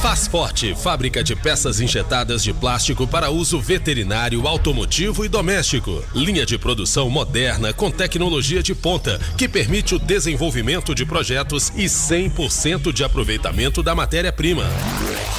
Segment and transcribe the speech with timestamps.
[0.00, 6.02] Faz Forte, fábrica de peças injetadas de plástico para uso veterinário, automotivo e doméstico.
[6.14, 11.84] Linha de produção moderna com tecnologia de ponta, que permite o desenvolvimento de projetos e
[11.84, 14.64] 100% de aproveitamento da matéria-prima.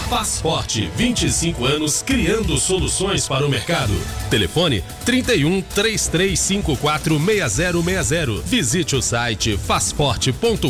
[0.08, 3.93] Faz Forte, 25 anos criando soluções para o mercado.
[4.30, 8.41] Telefone 31 3354 6060.
[8.46, 10.70] Visite o site fazforte.com.br.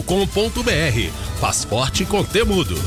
[1.42, 2.80] Faz Forte com Temudo.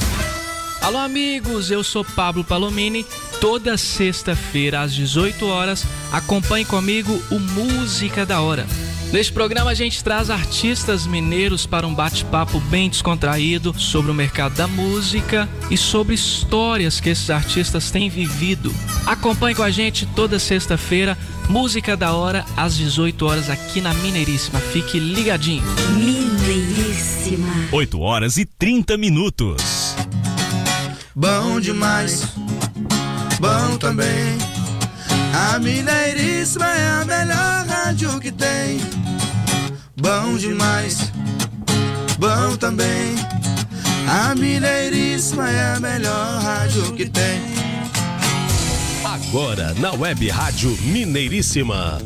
[0.85, 3.06] Alô, amigos, eu sou Pablo Palomini.
[3.41, 8.66] Toda sexta-feira, às 18 horas, acompanhe comigo o Música da Hora.
[9.10, 14.57] Neste programa, a gente traz artistas mineiros para um bate-papo bem descontraído sobre o mercado
[14.57, 18.71] da música e sobre histórias que esses artistas têm vivido.
[19.07, 21.16] Acompanhe com a gente toda sexta-feira,
[21.48, 24.60] Música da Hora, às 18 horas, aqui na Mineiríssima.
[24.60, 25.65] Fique ligadinho.
[25.95, 27.69] Mineiríssima.
[27.73, 29.95] 8 horas e 30 minutos
[31.14, 32.24] bom demais,
[33.41, 34.38] bom também.
[35.32, 38.80] A Mineiríssima é a melhor rádio que tem.
[39.96, 41.12] Bom demais,
[42.18, 43.15] bom também.
[44.09, 47.40] A Mineiríssima é a melhor rádio que tem.
[49.04, 52.01] Agora na Web Rádio Mineiríssima.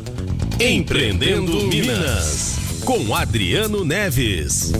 [0.59, 2.57] Empreendendo Minas.
[2.83, 4.71] Com Adriano Neves.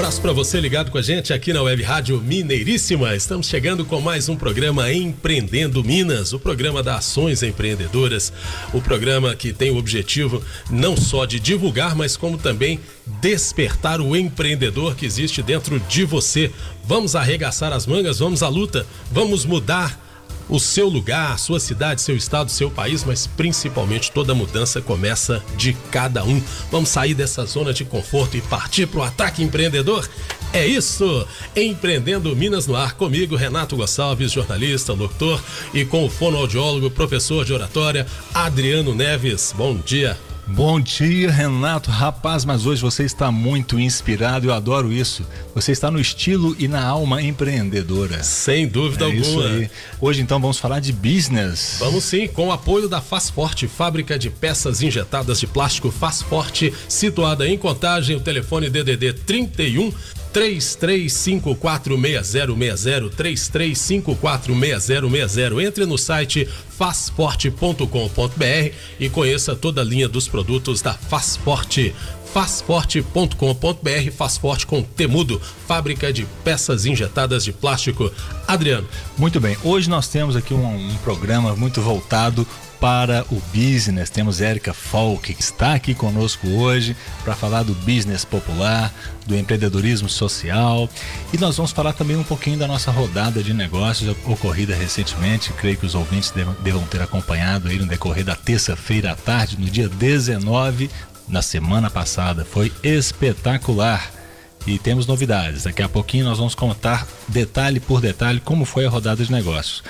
[0.00, 3.14] Abraço para você ligado com a gente aqui na Web Rádio Mineiríssima.
[3.14, 8.32] Estamos chegando com mais um programa Empreendendo Minas, o programa da Ações Empreendedoras,
[8.72, 12.80] o programa que tem o objetivo não só de divulgar, mas como também
[13.20, 16.50] despertar o empreendedor que existe dentro de você.
[16.82, 20.09] Vamos arregaçar as mangas, vamos à luta, vamos mudar
[20.50, 25.72] o seu lugar, sua cidade, seu estado, seu país, mas principalmente toda mudança começa de
[25.90, 26.42] cada um.
[26.70, 30.08] Vamos sair dessa zona de conforto e partir para o ataque empreendedor?
[30.52, 31.26] É isso!
[31.54, 35.40] Empreendendo Minas no Ar, comigo, Renato Gonçalves, jornalista, doutor,
[35.72, 38.04] e com o fonoaudiólogo, professor de oratória,
[38.34, 39.54] Adriano Neves.
[39.56, 40.29] Bom dia!
[40.54, 41.90] Bom dia, Renato.
[41.90, 45.24] Rapaz, mas hoje você está muito inspirado, eu adoro isso.
[45.54, 48.22] Você está no estilo e na alma empreendedora.
[48.22, 49.70] Sem dúvida é alguma.
[50.00, 51.76] Hoje então vamos falar de business.
[51.78, 56.20] Vamos sim, com o apoio da Faz Forte, fábrica de peças injetadas de plástico Faz
[56.20, 59.92] Forte, situada em Contagem, o telefone DDD 31
[60.32, 65.66] 33546060 33546060.
[65.66, 71.94] Entre no site fazforte.com.br e conheça toda a linha dos produtos da Fazforte
[72.32, 78.10] fazforte.com.br, faz forte com Temudo, fábrica de peças injetadas de plástico.
[78.46, 78.86] Adriano.
[79.18, 82.46] Muito bem, hoje nós temos aqui um, um programa muito voltado
[82.80, 84.08] para o business.
[84.08, 88.92] Temos Érica Falk, que está aqui conosco hoje para falar do business popular,
[89.26, 90.88] do empreendedorismo social.
[91.32, 95.52] E nós vamos falar também um pouquinho da nossa rodada de negócios ocorrida recentemente.
[95.52, 99.66] Creio que os ouvintes devam, ter acompanhado aí no decorrer da terça-feira à tarde, no
[99.66, 100.90] dia 19,
[101.28, 102.44] na semana passada.
[102.44, 104.19] Foi espetacular
[104.66, 105.64] e temos novidades.
[105.64, 109.82] Daqui a pouquinho nós vamos contar detalhe por detalhe como foi a rodada de negócios.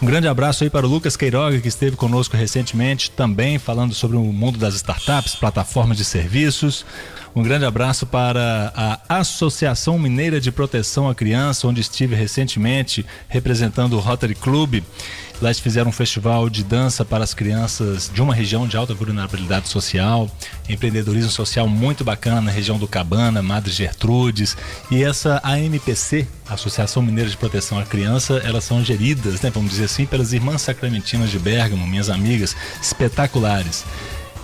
[0.00, 4.16] Um grande abraço aí para o Lucas Queiroga, que esteve conosco recentemente, também falando sobre
[4.16, 6.84] o mundo das startups, plataformas de serviços.
[7.36, 13.94] Um grande abraço para a Associação Mineira de Proteção à Criança, onde estive recentemente representando
[13.94, 14.82] o Rotary Club.
[15.44, 19.68] Lá fizeram um festival de dança para as crianças de uma região de alta vulnerabilidade
[19.68, 20.26] social,
[20.66, 24.56] empreendedorismo social muito bacana na região do Cabana, Madre Gertrudes.
[24.90, 29.84] E essa AMPC, Associação Mineira de Proteção à Criança, elas são geridas, né, vamos dizer
[29.84, 33.84] assim, pelas Irmãs Sacramentinas de Bergamo, minhas amigas, espetaculares.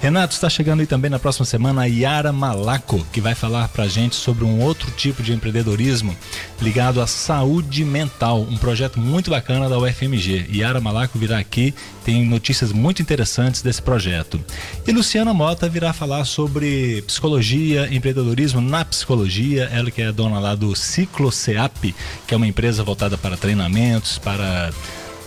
[0.00, 3.86] Renato, está chegando aí também na próxima semana a Yara Malaco, que vai falar para
[3.86, 6.16] gente sobre um outro tipo de empreendedorismo
[6.58, 10.46] ligado à saúde mental, um projeto muito bacana da UFMG.
[10.54, 14.42] Yara Malaco virá aqui, tem notícias muito interessantes desse projeto.
[14.86, 20.54] E Luciana Mota virá falar sobre psicologia, empreendedorismo na psicologia, ela que é dona lá
[20.54, 21.94] do Ciclo CEAP,
[22.26, 24.70] que é uma empresa voltada para treinamentos, para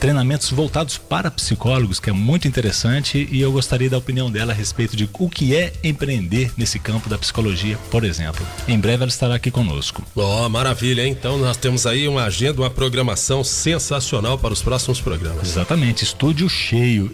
[0.04, 4.54] treinamentos voltados para psicólogos, que é muito interessante, e eu gostaria da opinião dela a
[4.54, 8.46] respeito de o que é empreender nesse campo da psicologia, por exemplo.
[8.68, 10.04] Em breve ela estará aqui conosco.
[10.14, 11.16] Ó, oh, maravilha, hein?
[11.18, 15.48] Então nós temos aí uma agenda, uma programação sensacional para os próximos programas.
[15.48, 17.10] Exatamente, estúdio cheio.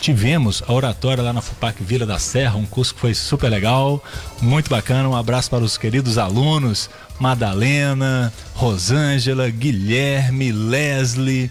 [0.00, 4.02] Tivemos a oratória lá na FUPAC Vila da Serra, um curso que foi super legal,
[4.40, 5.06] muito bacana.
[5.06, 6.88] Um abraço para os queridos alunos,
[7.18, 11.50] Madalena, Rosângela, Guilherme, Leslie,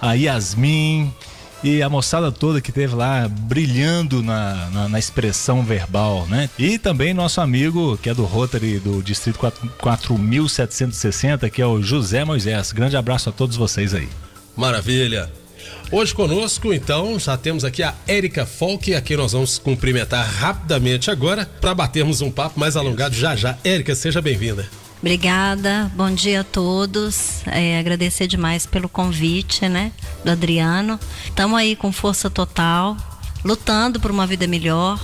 [0.00, 1.12] a Yasmin
[1.62, 6.48] e a moçada toda que teve lá brilhando na, na, na, expressão verbal, né?
[6.58, 9.38] E também nosso amigo que é do Rotary do Distrito
[9.78, 12.72] 4760, que é o José Moisés.
[12.72, 14.08] Grande abraço a todos vocês aí.
[14.56, 15.30] Maravilha.
[15.92, 21.10] Hoje conosco, então, já temos aqui a Érica Folk, a quem nós vamos cumprimentar rapidamente
[21.10, 23.58] agora para batermos um papo mais alongado já já.
[23.64, 24.68] Érica, seja bem-vinda.
[25.00, 27.40] Obrigada, bom dia a todos.
[27.46, 29.92] É, agradecer demais pelo convite, né,
[30.22, 31.00] do Adriano.
[31.24, 32.98] Estamos aí com força total,
[33.42, 35.00] lutando por uma vida melhor,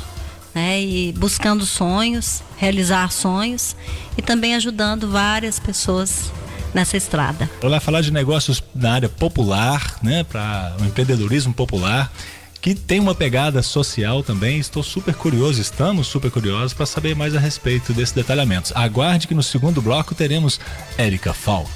[0.54, 3.74] né, e buscando sonhos, realizar sonhos
[4.18, 6.30] e também ajudando várias pessoas
[6.74, 7.48] nessa estrada.
[7.62, 12.12] Vou falar de negócios na área popular, né, para o empreendedorismo popular
[12.66, 14.58] que tem uma pegada social também.
[14.58, 18.72] Estou super curioso, estamos super curiosos para saber mais a respeito desses detalhamentos.
[18.74, 20.58] Aguarde que no segundo bloco teremos
[20.98, 21.70] Érica Falk.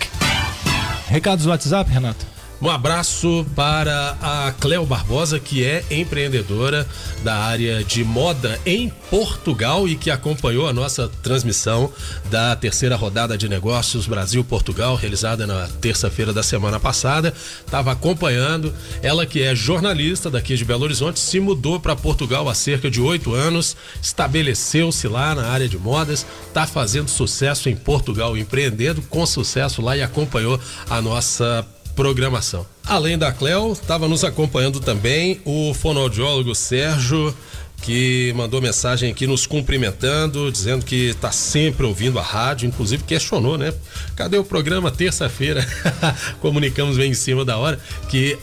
[1.06, 2.26] Recados do WhatsApp, Renato?
[2.62, 6.86] Um abraço para a Cleo Barbosa, que é empreendedora
[7.24, 11.90] da área de moda em Portugal e que acompanhou a nossa transmissão
[12.30, 17.32] da terceira rodada de negócios Brasil-Portugal, realizada na terça-feira da semana passada.
[17.64, 18.74] Estava acompanhando.
[19.02, 23.00] Ela, que é jornalista daqui de Belo Horizonte, se mudou para Portugal há cerca de
[23.00, 29.24] oito anos, estabeleceu-se lá na área de modas, está fazendo sucesso em Portugal, empreendendo com
[29.24, 30.60] sucesso lá e acompanhou
[30.90, 31.66] a nossa
[32.00, 32.66] programação.
[32.86, 37.36] Além da Cleo, estava nos acompanhando também o fonoaudiólogo Sérgio,
[37.82, 43.58] que mandou mensagem aqui nos cumprimentando, dizendo que está sempre ouvindo a rádio, inclusive questionou,
[43.58, 43.74] né?
[44.16, 45.62] Cadê o programa terça-feira?
[46.40, 48.38] Comunicamos bem em cima da hora que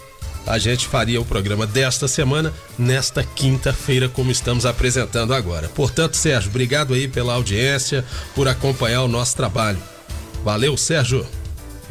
[0.45, 5.67] a gente faria o programa desta semana nesta quinta-feira, como estamos apresentando agora.
[5.69, 8.05] Portanto, Sérgio, obrigado aí pela audiência,
[8.35, 9.79] por acompanhar o nosso trabalho.
[10.43, 11.25] Valeu, Sérgio.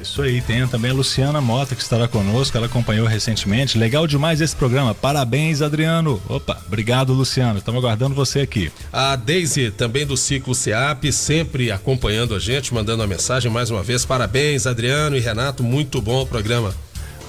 [0.01, 3.79] Isso aí, tem também a Luciana Mota que estará conosco, ela acompanhou recentemente.
[3.79, 4.95] Legal demais esse programa.
[4.95, 6.21] Parabéns, Adriano.
[6.29, 7.59] Opa, obrigado, Luciano.
[7.59, 8.71] Estamos aguardando você aqui.
[8.93, 13.83] A Daisy, também do Ciclo SEAP, sempre acompanhando a gente, mandando a mensagem mais uma
[13.83, 14.05] vez.
[14.05, 15.63] Parabéns, Adriano e Renato.
[15.63, 16.75] Muito bom o programa.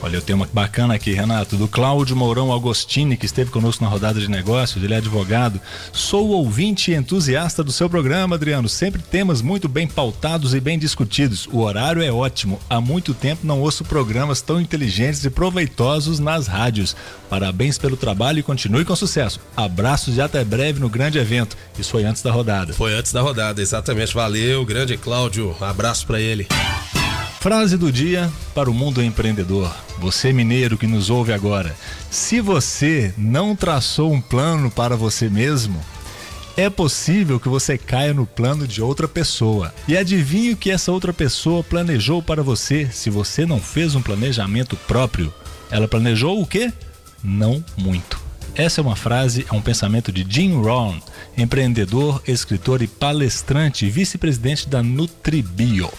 [0.01, 3.89] Olha, eu tenho uma bacana aqui, Renato, do Cláudio Mourão Agostini, que esteve conosco na
[3.89, 5.59] rodada de negócios, ele é advogado.
[5.91, 8.69] Sou ouvinte e entusiasta do seu programa, Adriano.
[8.69, 11.47] Sempre temas muito bem pautados e bem discutidos.
[11.51, 12.59] O horário é ótimo.
[12.69, 16.95] Há muito tempo não ouço programas tão inteligentes e proveitosos nas rádios.
[17.27, 19.39] Parabéns pelo trabalho e continue com sucesso.
[19.55, 21.57] Abraços e até breve no grande evento.
[21.77, 22.71] Isso foi antes da rodada.
[22.71, 24.13] Foi antes da rodada, exatamente.
[24.13, 25.55] Valeu, grande Cláudio.
[25.59, 26.47] Abraço para ele.
[27.39, 29.73] Frase do dia para o mundo empreendedor.
[29.99, 31.75] Você mineiro que nos ouve agora.
[32.09, 35.79] Se você não traçou um plano para você mesmo,
[36.57, 39.71] é possível que você caia no plano de outra pessoa.
[39.87, 44.01] E adivinhe o que essa outra pessoa planejou para você se você não fez um
[44.01, 45.31] planejamento próprio.
[45.69, 46.73] Ela planejou o quê?
[47.23, 48.19] Não muito.
[48.55, 50.99] Essa é uma frase, é um pensamento de Jim Rohn,
[51.37, 55.91] empreendedor, escritor e palestrante, vice-presidente da Nutribio.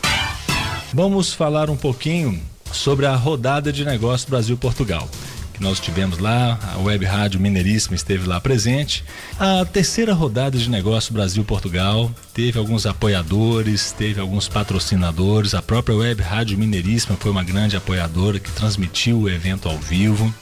[0.93, 2.41] Vamos falar um pouquinho
[2.73, 5.07] sobre a rodada de negócio Brasil-Portugal.
[5.53, 9.05] Que nós tivemos lá, a Web Rádio Mineiríssima esteve lá presente.
[9.39, 15.55] A terceira rodada de negócio Brasil-Portugal teve alguns apoiadores, teve alguns patrocinadores.
[15.55, 20.33] A própria Web Rádio Mineiríssima foi uma grande apoiadora que transmitiu o evento ao vivo.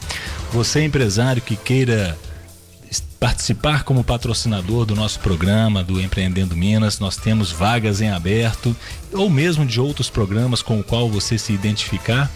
[0.52, 2.16] Você, empresário que queira
[3.18, 8.76] participar como patrocinador do nosso programa do Empreendendo Minas, nós temos vagas em aberto
[9.12, 12.30] ou mesmo de outros programas com o qual você se identificar.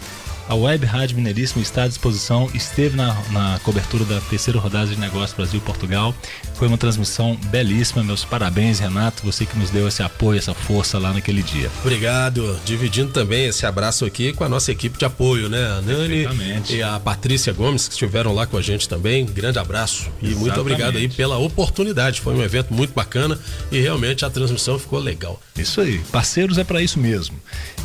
[0.47, 4.99] A Web Rádio Mineiríssima está à disposição, esteve na, na cobertura da terceira rodada de
[4.99, 6.13] negócios Brasil-Portugal.
[6.55, 8.03] Foi uma transmissão belíssima.
[8.03, 11.69] Meus parabéns, Renato, você que nos deu esse apoio, essa força lá naquele dia.
[11.81, 12.59] Obrigado.
[12.65, 15.65] Dividindo também esse abraço aqui com a nossa equipe de apoio, né?
[15.65, 16.27] A Nani
[16.69, 19.25] e a Patrícia Gomes, que estiveram lá com a gente também.
[19.25, 20.39] Grande abraço e Exatamente.
[20.39, 22.21] muito obrigado aí pela oportunidade.
[22.21, 23.39] Foi um evento muito bacana
[23.71, 25.39] e realmente a transmissão ficou legal.
[25.57, 25.99] Isso aí.
[26.11, 27.35] Parceiros é para isso mesmo.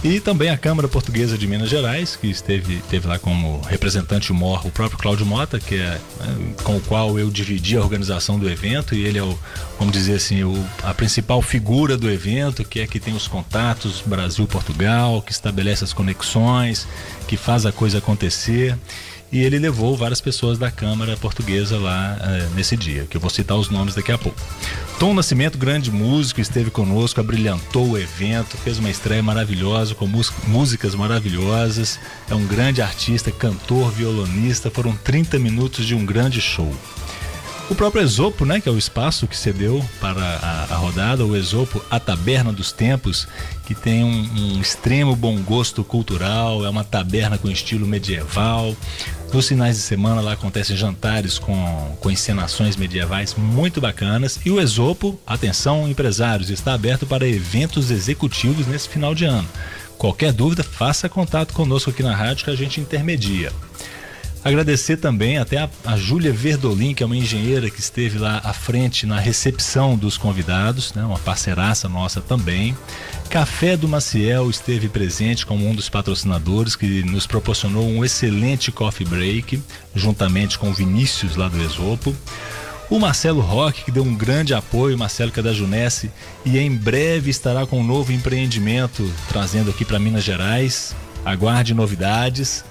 [0.05, 2.46] E também a Câmara Portuguesa de Minas Gerais, que esteve,
[2.89, 7.31] teve lá como representante o próprio Cláudio Mota, que é né, com o qual eu
[7.31, 9.39] dividi a organização do evento, e ele é o,
[9.79, 14.03] vamos dizer assim, o, a principal figura do evento, que é que tem os contatos
[14.07, 16.87] Brasil-Portugal, que estabelece as conexões,
[17.27, 18.79] que faz a coisa acontecer
[19.31, 23.31] e ele levou várias pessoas da Câmara Portuguesa lá uh, nesse dia, que eu vou
[23.31, 24.41] citar os nomes daqui a pouco.
[24.99, 30.09] Tom Nascimento, grande músico, esteve conosco, abrilhantou o evento, fez uma estreia maravilhosa, com
[30.47, 31.99] músicas maravilhosas,
[32.31, 36.75] é um grande artista, cantor, violonista, foram 30 minutos de um grande show.
[37.69, 41.35] O próprio Esopo, né, que é o espaço que cedeu para a, a rodada, o
[41.35, 43.27] Esopo, a Taberna dos Tempos,
[43.67, 48.73] que tem um, um, extremo bom gosto cultural, é uma taberna com estilo medieval.
[49.33, 54.39] Nos finais de semana lá acontecem jantares com, com encenações medievais muito bacanas.
[54.47, 59.49] E o Esopo, atenção empresários, está aberto para eventos executivos nesse final de ano.
[59.99, 63.51] Qualquer dúvida, faça contato conosco aqui na rádio que a gente intermedia.
[64.47, 68.53] Agradecer também até a, a Júlia Verdolin, que é uma engenheira que esteve lá à
[68.53, 71.05] frente na recepção dos convidados, né?
[71.05, 72.79] uma parceiraça nossa também.
[73.29, 79.05] Café do Maciel esteve presente como um dos patrocinadores que nos proporcionou um excelente coffee
[79.05, 79.61] break,
[79.97, 82.15] juntamente com o Vinícius lá do Esopo.
[82.89, 86.09] O Marcelo Roque, que deu um grande apoio, Marcelo que é da Junesse,
[86.45, 90.95] e em breve estará com um novo empreendimento trazendo aqui para Minas Gerais.
[91.25, 92.65] Aguarde novidades.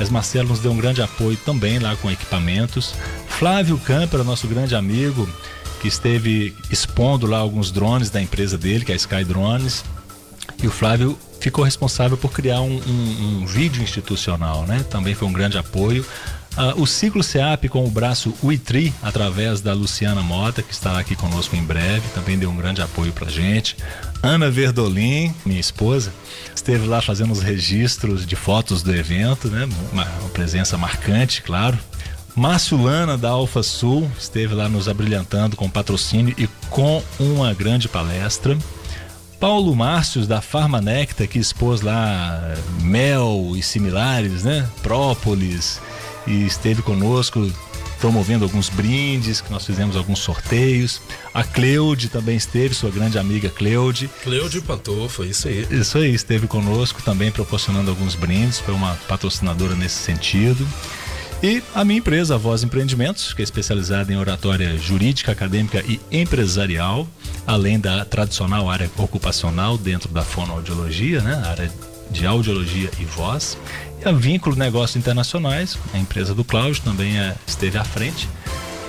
[0.00, 2.94] Mas Marcelo nos deu um grande apoio também lá com equipamentos.
[3.28, 5.28] Flávio Camper, nosso grande amigo,
[5.82, 9.84] que esteve expondo lá alguns drones da empresa dele, que é a Sky Drones.
[10.62, 14.82] E o Flávio ficou responsável por criar um, um, um vídeo institucional, né?
[14.88, 16.02] Também foi um grande apoio.
[16.56, 21.14] Uh, o ciclo SEAP com o braço UITRI, através da Luciana Mota, que estará aqui
[21.14, 23.76] conosco em breve, também deu um grande apoio pra gente.
[24.22, 26.12] Ana Verdolin, minha esposa,
[26.54, 29.66] esteve lá fazendo os registros de fotos do evento, né?
[29.90, 31.78] Uma, uma presença marcante, claro.
[32.36, 37.88] Márcio Lana da Alfa Sul esteve lá nos abrilhantando com patrocínio e com uma grande
[37.88, 38.56] palestra.
[39.38, 44.68] Paulo Márcios da Farmanecta que expôs lá mel e similares, né?
[44.82, 45.80] Própolis
[46.26, 47.50] e esteve conosco
[48.00, 51.00] promovendo alguns brindes, que nós fizemos alguns sorteios.
[51.32, 54.10] A Cleude também esteve, sua grande amiga Cleude.
[54.22, 55.66] Cleude Pantofa, isso aí.
[55.70, 60.66] Isso aí, esteve conosco também proporcionando alguns brindes, foi uma patrocinadora nesse sentido.
[61.42, 65.98] E a minha empresa, a Voz Empreendimentos, que é especializada em oratória jurídica, acadêmica e
[66.12, 67.08] empresarial,
[67.46, 71.42] além da tradicional área ocupacional dentro da fonoaudiologia, né?
[71.42, 71.72] A área
[72.10, 73.56] de audiologia e voz.
[74.04, 78.28] A Vínculo Negócios Internacionais, a empresa do Cláudio, também é, esteve à frente.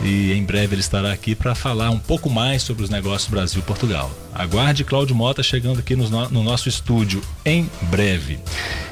[0.03, 4.09] E em breve ele estará aqui para falar um pouco mais sobre os negócios Brasil-Portugal.
[4.33, 8.39] Aguarde Cláudio Mota chegando aqui no, no nosso estúdio em breve.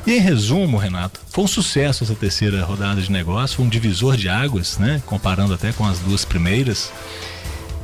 [0.05, 4.17] E em resumo, Renato, foi um sucesso essa terceira rodada de negócio, foi um divisor
[4.17, 5.01] de águas, né?
[5.05, 6.91] Comparando até com as duas primeiras.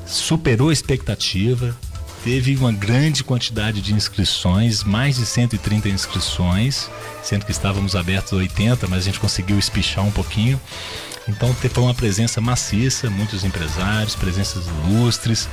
[0.06, 1.76] Superou a expectativa,
[2.26, 6.90] teve uma grande quantidade de inscrições, mais de 130 inscrições,
[7.22, 10.60] sendo que estávamos abertos a 80, mas a gente conseguiu espichar um pouquinho.
[11.30, 15.48] Então foi uma presença maciça, muitos empresários, presenças ilustres.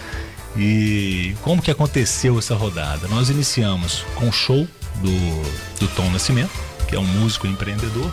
[0.57, 3.07] E como que aconteceu essa rodada?
[3.07, 4.67] Nós iniciamos com o show
[5.03, 6.53] do, do Tom Nascimento,
[6.89, 8.11] que é um músico empreendedor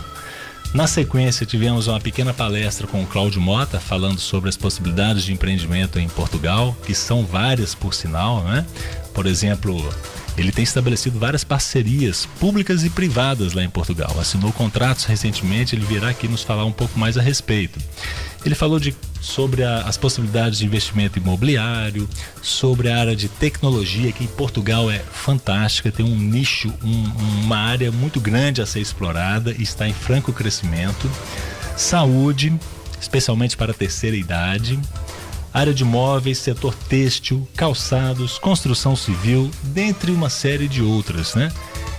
[0.72, 5.32] na sequência, tivemos uma pequena palestra com o Cláudio Mota falando sobre as possibilidades de
[5.32, 8.64] empreendimento em Portugal, que são várias por sinal, né?
[9.12, 9.88] Por exemplo,
[10.36, 14.14] ele tem estabelecido várias parcerias públicas e privadas lá em Portugal.
[14.18, 17.78] Assinou contratos recentemente, ele virá aqui nos falar um pouco mais a respeito.
[18.44, 22.08] Ele falou de, sobre a, as possibilidades de investimento imobiliário,
[22.40, 27.04] sobre a área de tecnologia, que em Portugal é fantástica, tem um nicho, um,
[27.44, 31.10] uma área muito grande a ser explorada e está em franco crescimento.
[31.76, 32.52] Saúde,
[33.00, 34.78] especialmente para a terceira idade
[35.52, 41.52] área de móveis, setor têxtil, calçados, construção civil, dentre uma série de outras, né?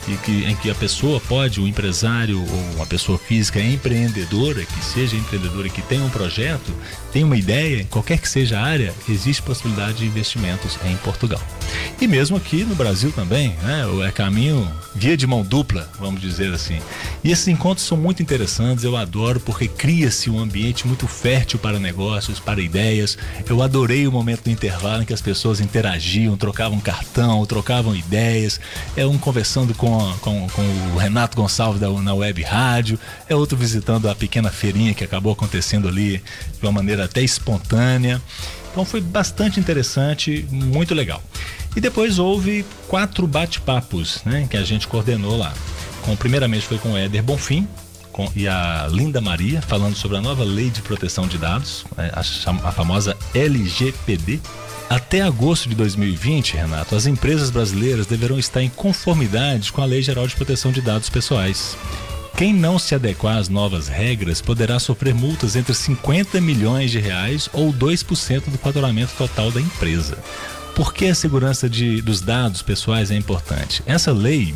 [0.07, 4.83] E que, em que a pessoa pode, o empresário ou uma pessoa física empreendedora, que
[4.83, 6.73] seja empreendedora, que tenha um projeto,
[7.11, 11.41] tem uma ideia, qualquer que seja a área, existe possibilidade de investimentos em Portugal.
[11.99, 13.83] E mesmo aqui no Brasil também, né?
[14.07, 16.79] É caminho via de mão dupla, vamos dizer assim.
[17.23, 21.79] E esses encontros são muito interessantes, eu adoro porque cria-se um ambiente muito fértil para
[21.79, 23.17] negócios, para ideias.
[23.47, 28.59] Eu adorei o momento do intervalo em que as pessoas interagiam, trocavam cartão, trocavam ideias,
[28.95, 30.61] é um conversando com com, com, com
[30.93, 35.33] o Renato Gonçalves da, na web rádio, é outro visitando a pequena feirinha que acabou
[35.33, 36.17] acontecendo ali
[36.59, 38.21] de uma maneira até espontânea.
[38.71, 41.21] Então foi bastante interessante, muito legal.
[41.75, 45.53] E depois houve quatro bate-papos né, que a gente coordenou lá.
[46.03, 47.67] Com, primeiramente foi com o Éder Bonfim,
[48.11, 52.11] com, e a Linda Maria, falando sobre a nova lei de proteção de dados, né,
[52.13, 52.19] a,
[52.69, 54.39] a famosa LGPD,
[54.95, 60.01] até agosto de 2020, Renato, as empresas brasileiras deverão estar em conformidade com a Lei
[60.01, 61.77] Geral de Proteção de Dados Pessoais.
[62.35, 67.49] Quem não se adequar às novas regras poderá sofrer multas entre 50 milhões de reais
[67.53, 70.17] ou 2% do faturamento total da empresa.
[70.75, 73.81] Por que a segurança de, dos dados pessoais é importante?
[73.85, 74.53] Essa lei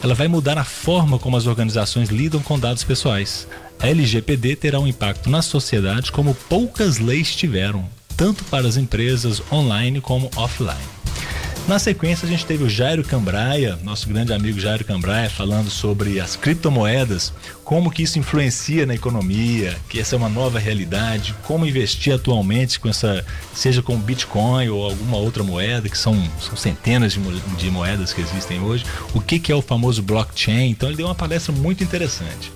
[0.00, 3.48] ela vai mudar a forma como as organizações lidam com dados pessoais.
[3.80, 9.42] A LGPD terá um impacto na sociedade como poucas leis tiveram tanto para as empresas
[9.50, 11.02] online como offline.
[11.68, 16.18] Na sequência, a gente teve o Jairo Cambraia, nosso grande amigo Jairo Cambraia, falando sobre
[16.18, 21.64] as criptomoedas, como que isso influencia na economia, que essa é uma nova realidade, como
[21.64, 27.12] investir atualmente com essa, seja com Bitcoin ou alguma outra moeda, que são, são centenas
[27.12, 27.20] de,
[27.56, 30.68] de moedas que existem hoje, o que, que é o famoso blockchain.
[30.68, 32.50] Então, ele deu uma palestra muito interessante.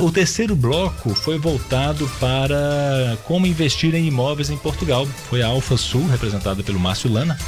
[0.00, 5.06] O terceiro bloco foi voltado para como investir em imóveis em Portugal.
[5.28, 7.38] Foi a Alfa Sul, representada pelo Márcio Lana,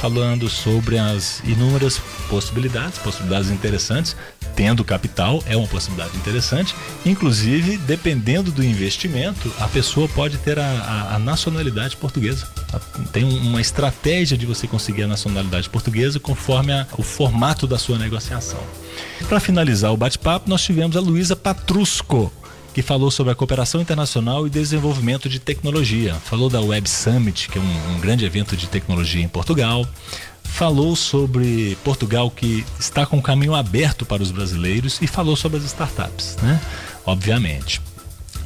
[0.00, 4.16] falando sobre as inúmeras possibilidades, possibilidades interessantes.
[4.56, 6.74] Tendo capital é uma possibilidade interessante.
[7.04, 12.48] Inclusive, dependendo do investimento, a pessoa pode ter a, a, a nacionalidade portuguesa.
[13.12, 17.98] Tem uma estratégia de você conseguir a nacionalidade portuguesa conforme a, o formato da sua
[17.98, 18.60] negociação.
[19.28, 22.32] Para finalizar o bate-papo, nós tivemos a Luísa Patrusco,
[22.72, 26.14] que falou sobre a cooperação internacional e desenvolvimento de tecnologia.
[26.14, 29.86] Falou da Web Summit, que é um, um grande evento de tecnologia em Portugal.
[30.44, 35.58] Falou sobre Portugal que está com o caminho aberto para os brasileiros e falou sobre
[35.58, 36.60] as startups, né?
[37.06, 37.80] Obviamente.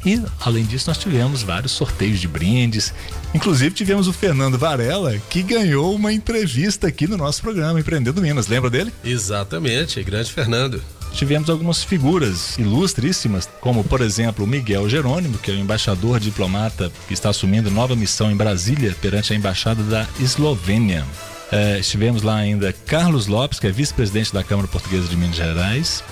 [0.05, 2.93] E, além disso, nós tivemos vários sorteios de brindes.
[3.33, 8.47] Inclusive, tivemos o Fernando Varela, que ganhou uma entrevista aqui no nosso programa Empreendendo Minas.
[8.47, 8.93] Lembra dele?
[9.03, 10.79] Exatamente, grande Fernando
[11.15, 17.13] tivemos algumas figuras ilustríssimas, como por exemplo Miguel Jerônimo, que é o embaixador diplomata que
[17.13, 21.05] está assumindo nova missão em Brasília perante a embaixada da Eslovênia.
[21.51, 26.03] É, estivemos lá ainda Carlos Lopes, que é vice-presidente da Câmara Portuguesa de Minas Gerais.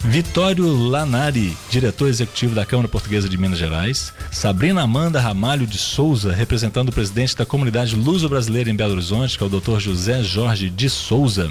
[0.00, 6.32] Vitório Lanari, diretor executivo da Câmara Portuguesa de Minas Gerais, Sabrina Amanda Ramalho de Souza,
[6.32, 9.78] representando o presidente da comunidade luso-brasileira em Belo Horizonte, que é o Dr.
[9.78, 11.50] José Jorge de Souza,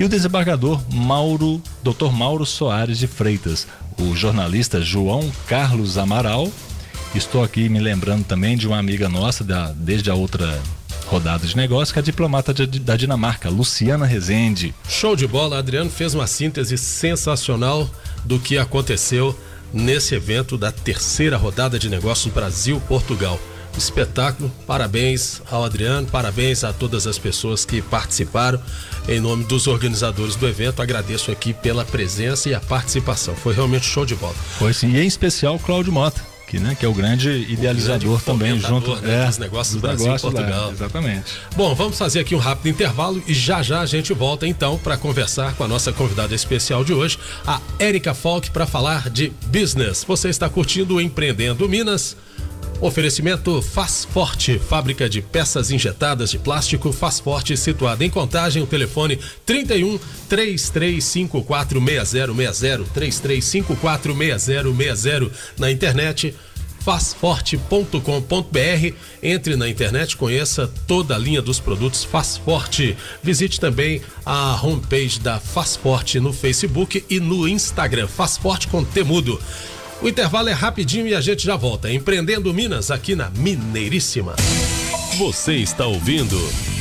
[0.00, 2.10] e o desembargador Mauro, Dr.
[2.10, 3.66] Mauro Soares de Freitas,
[4.00, 6.50] o jornalista João Carlos Amaral.
[7.14, 10.58] Estou aqui me lembrando também de uma amiga nossa, da, desde a outra
[11.04, 14.74] rodada de negócio, que é a diplomata de, da Dinamarca, Luciana Rezende.
[14.88, 17.90] Show de bola, Adriano fez uma síntese sensacional
[18.24, 19.38] do que aconteceu
[19.70, 23.38] nesse evento da terceira rodada de negócios Brasil-Portugal
[23.78, 24.50] espetáculo.
[24.66, 28.60] Parabéns ao Adriano, parabéns a todas as pessoas que participaram.
[29.10, 33.34] Em nome dos organizadores do evento, agradeço aqui pela presença e a participação.
[33.34, 34.36] Foi realmente show de bola.
[34.56, 36.24] Foi sim, e em especial Cláudio Mota.
[36.46, 39.74] Que, né, que é o grande idealizador o grande também junto né, é, dos negócios
[39.74, 40.66] do Brasil negócios Portugal.
[40.66, 41.32] Lá, exatamente.
[41.56, 44.96] Bom, vamos fazer aqui um rápido intervalo e já já a gente volta então para
[44.96, 50.04] conversar com a nossa convidada especial de hoje, a Érica Falk, para falar de business.
[50.06, 52.16] Você está curtindo o Empreendendo Minas?
[52.80, 58.66] Oferecimento Faz Forte, fábrica de peças injetadas de plástico Faz Forte, situada em Contagem, o
[58.66, 66.34] telefone 31 3354 6060 3354 6060 na internet
[66.80, 68.94] fazforte.com.br.
[69.22, 72.96] Entre na internet, conheça toda a linha dos produtos Faz Forte.
[73.22, 79.38] Visite também a homepage da Faz Forte no Facebook e no Instagram, Faz Forte Temudo.
[80.02, 81.92] O intervalo é rapidinho e a gente já volta.
[81.92, 84.34] Empreendendo Minas aqui na Mineiríssima.
[85.18, 86.38] Você está ouvindo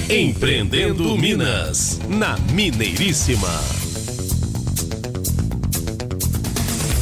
[0.10, 3.79] Empreendendo Minas na Mineiríssima.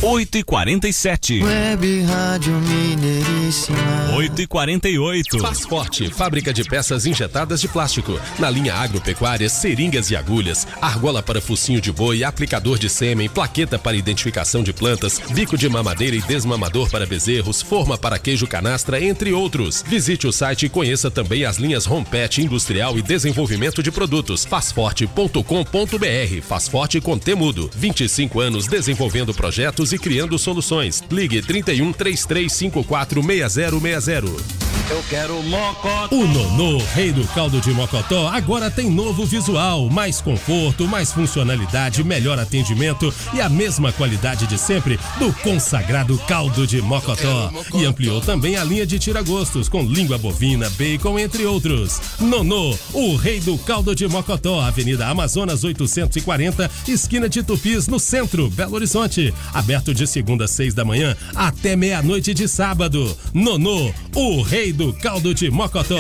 [0.10, 4.16] 8 e 47 Web Rádio Mineiríssima.
[4.16, 8.18] 8 e 48 Faz Forte, fábrica de peças injetadas de plástico.
[8.40, 13.78] Na linha agropecuária, seringas e agulhas, argola para focinho de boi, aplicador de sêmen, plaqueta
[13.78, 19.04] para identificação de plantas, bico de mamadeira e desmamador para bezerros, forma para queijo canastra,
[19.04, 19.84] entre outros.
[19.86, 24.46] Visite o site e conheça também as linhas Rompet Industrial e Desenvolvimento de Produtos.
[24.46, 26.42] Fazforte.com.br.
[26.44, 27.70] Faz Forte com Temudo.
[27.76, 31.04] 25 anos desenvolvendo projetos e criando soluções.
[31.10, 34.68] Ligue 31 3354 6060.
[34.90, 36.16] Eu quero mocotó.
[36.16, 42.06] O Nonô, rei do caldo de mocotó, agora tem novo visual, mais conforto, mais funcionalidade,
[42.06, 47.52] melhor atendimento e a mesma qualidade de sempre do consagrado caldo de mocotó.
[47.76, 52.00] E ampliou também a linha de tiragostos com língua bovina, bacon, entre outros.
[52.18, 58.50] Nonô, o rei do caldo de mocotó, Avenida Amazonas 840, esquina de Tupis, no centro,
[58.50, 59.34] Belo Horizonte.
[59.54, 63.16] Aberto de segunda a seis da manhã até meia-noite de sábado.
[63.34, 65.98] Nonô, o rei do caldo de mocotó.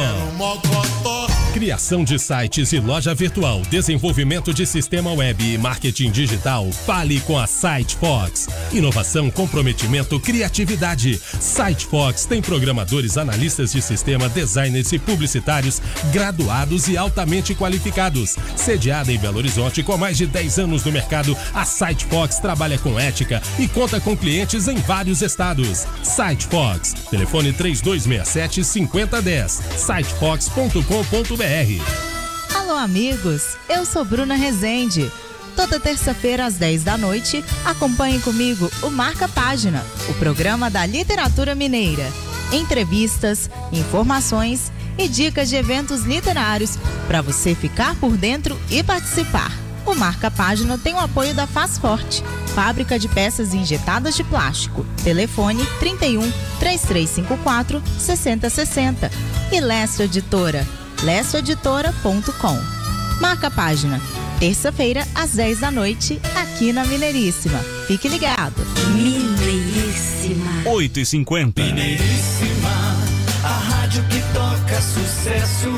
[1.54, 6.72] Criação de sites e loja virtual, desenvolvimento de sistema web e marketing digital.
[6.72, 8.48] Fale com a SiteFox.
[8.72, 11.20] Inovação, comprometimento, criatividade.
[11.40, 18.36] SiteFox tem programadores, analistas de sistema, designers e publicitários graduados e altamente qualificados.
[18.56, 23.00] Sediada em Belo Horizonte com mais de 10 anos no mercado, a SiteFox trabalha com
[23.00, 25.86] ética e conta com clientes em vários estados.
[26.04, 26.94] SiteFox.
[27.10, 29.62] Telefone 3267 5010.
[29.78, 32.56] sitefox.com.br.
[32.56, 33.56] Alô, amigos!
[33.70, 35.10] Eu sou Bruna Rezende.
[35.58, 41.56] Toda terça-feira às 10 da noite, acompanhe comigo o Marca Página, o programa da literatura
[41.56, 42.08] mineira.
[42.54, 49.52] Entrevistas, informações e dicas de eventos literários para você ficar por dentro e participar.
[49.84, 54.86] O Marca Página tem o apoio da Faz Forte, fábrica de peças injetadas de plástico.
[55.04, 56.22] Telefone 31
[56.60, 59.10] 3354 6060
[59.52, 60.68] e Lesso Editora,
[61.02, 62.78] lessoeditora.com.
[63.20, 64.00] Marca Página,
[64.40, 67.60] terça-feira às 10 da noite, aqui na Mineiríssima.
[67.88, 68.56] Fique ligado.
[68.94, 70.64] Mineiríssima.
[70.66, 72.98] 8 e 50 Mineiríssima,
[73.44, 75.70] a rádio que toca sucesso.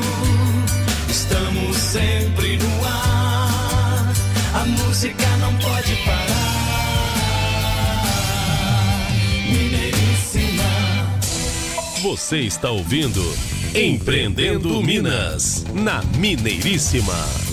[1.08, 4.12] Estamos sempre no ar.
[4.54, 6.30] A música não pode parar.
[9.48, 10.62] Mineiríssima.
[12.02, 13.22] Você está ouvindo
[13.74, 17.49] Empreendendo Minas, na Mineiríssima.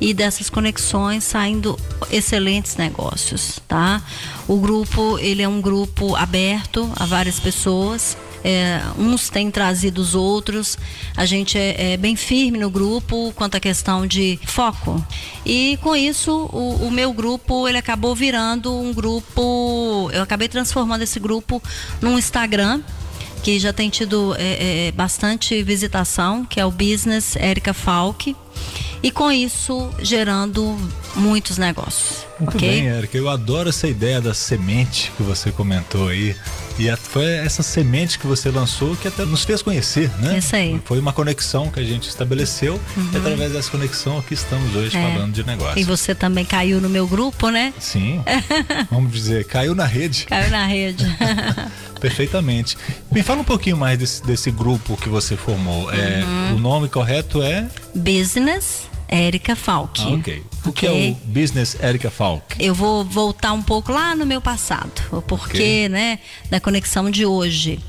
[0.00, 1.78] e dessas conexões saindo
[2.10, 4.02] excelentes negócios, tá?
[4.46, 8.16] O grupo, ele é um grupo aberto a várias pessoas.
[8.44, 10.78] É, uns têm trazido os outros.
[11.16, 15.04] A gente é, é, bem firme no grupo quanto à questão de foco.
[15.44, 20.08] E com isso, o, o, meu grupo ele acabou virando um grupo.
[20.12, 21.60] Eu acabei transformando esse grupo
[22.00, 22.80] num Instagram
[23.42, 28.34] que já tem tido é, é, bastante visitação, que é o Business Érica Falk.
[29.02, 30.76] E com isso gerando
[31.14, 32.26] muitos negócios.
[32.38, 32.68] Muito okay?
[32.68, 33.16] bem, Érica.
[33.16, 36.34] Eu adoro essa ideia da semente que você comentou aí.
[36.78, 40.38] E foi essa semente que você lançou que até nos fez conhecer, né?
[40.38, 40.80] Isso aí.
[40.84, 43.10] Foi uma conexão que a gente estabeleceu uhum.
[43.12, 45.02] e através dessa conexão aqui estamos hoje é.
[45.02, 45.78] falando de negócio.
[45.78, 47.74] E você também caiu no meu grupo, né?
[47.80, 48.22] Sim.
[48.90, 50.26] Vamos dizer, caiu na rede.
[50.26, 51.04] Caiu na rede.
[52.00, 52.78] Perfeitamente.
[53.10, 55.92] Me fala um pouquinho mais desse, desse grupo que você formou.
[55.92, 56.56] É, uhum.
[56.56, 57.66] O nome correto é?
[57.92, 60.00] Business Érica Falk.
[60.02, 60.44] Ah, ok.
[60.64, 60.72] O okay.
[60.72, 62.56] que é o Business Érica Falk?
[62.58, 65.88] Eu vou voltar um pouco lá no meu passado, o porquê, okay.
[65.88, 66.18] né,
[66.50, 67.80] da conexão de hoje.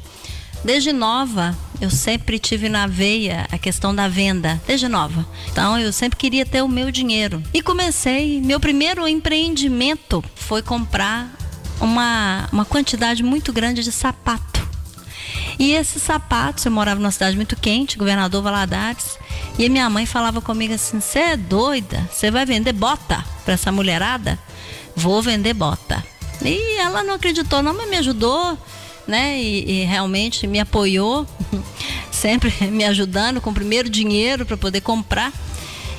[0.64, 5.26] Desde nova, eu sempre tive na veia a questão da venda, desde nova.
[5.52, 7.42] Então, eu sempre queria ter o meu dinheiro.
[7.54, 11.34] E comecei, meu primeiro empreendimento foi comprar
[11.80, 14.60] uma, uma quantidade muito grande de sapato.
[15.58, 19.18] E esses sapatos, eu morava numa cidade muito quente, governador Valadares,
[19.60, 22.10] e minha mãe falava comigo assim: Você é doida?
[22.12, 24.40] Você vai vender bota para essa mulherada?
[24.96, 26.04] Vou vender bota.
[26.44, 28.58] E ela não acreditou, não, mas me ajudou
[29.10, 29.42] né?
[29.42, 31.28] E, e realmente me apoiou,
[32.12, 35.34] sempre me ajudando com o primeiro dinheiro para poder comprar.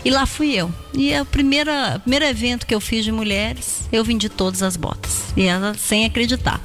[0.02, 0.72] E lá fui eu.
[0.94, 1.70] E é o primeiro,
[2.02, 5.24] primeiro evento que eu fiz de mulheres, eu vendi todas as botas.
[5.36, 6.58] E ela sem acreditar.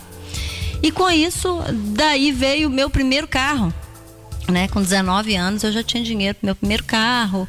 [0.82, 1.60] E com isso,
[1.94, 3.74] daí veio o meu primeiro carro.
[4.48, 4.68] Né?
[4.68, 7.48] Com 19 anos eu já tinha dinheiro para meu primeiro carro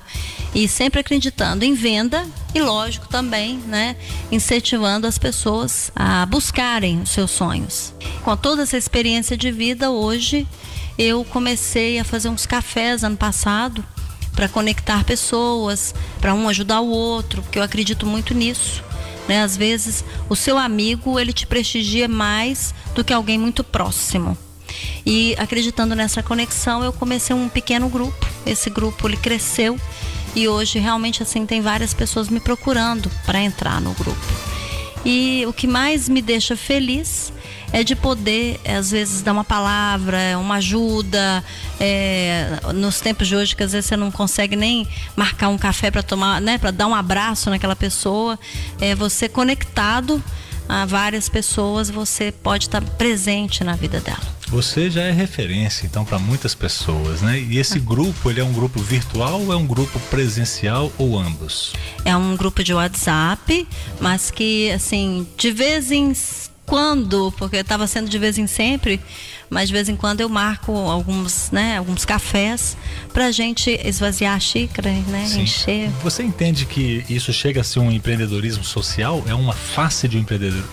[0.55, 3.95] e sempre acreditando em venda e lógico também, né,
[4.33, 7.93] incentivando as pessoas a buscarem os seus sonhos.
[8.25, 10.49] Com toda essa experiência de vida hoje,
[10.99, 13.85] eu comecei a fazer uns cafés ano passado
[14.35, 18.83] para conectar pessoas, para um ajudar o outro, porque eu acredito muito nisso.
[19.29, 19.43] Né?
[19.43, 24.39] Às vezes o seu amigo ele te prestigia mais do que alguém muito próximo.
[25.05, 28.27] E acreditando nessa conexão, eu comecei um pequeno grupo.
[28.45, 29.79] Esse grupo ele cresceu
[30.35, 34.27] e hoje realmente assim tem várias pessoas me procurando para entrar no grupo.
[35.05, 37.33] E o que mais me deixa feliz
[37.73, 41.45] é de poder, às vezes, dar uma palavra, uma ajuda.
[41.79, 45.91] É, nos tempos de hoje, que às vezes você não consegue nem marcar um café
[45.91, 48.39] para tomar, né, para dar um abraço naquela pessoa,
[48.81, 50.23] é, você conectado
[50.69, 54.36] a várias pessoas, você pode estar presente na vida dela.
[54.49, 57.39] Você já é referência, então, para muitas pessoas, né?
[57.39, 61.73] E esse grupo, ele é um grupo virtual ou é um grupo presencial ou ambos?
[62.05, 63.67] É um grupo de WhatsApp,
[64.01, 66.13] mas que, assim, de vez em
[66.65, 69.01] quando, porque estava sendo de vez em sempre,
[69.49, 72.77] mas de vez em quando eu marco alguns, né, alguns cafés
[73.13, 75.43] para a gente esvaziar a xícara, né, Sim.
[75.43, 75.91] encher.
[76.03, 79.25] Você entende que isso chega a ser um empreendedorismo social?
[79.27, 80.21] É uma face de um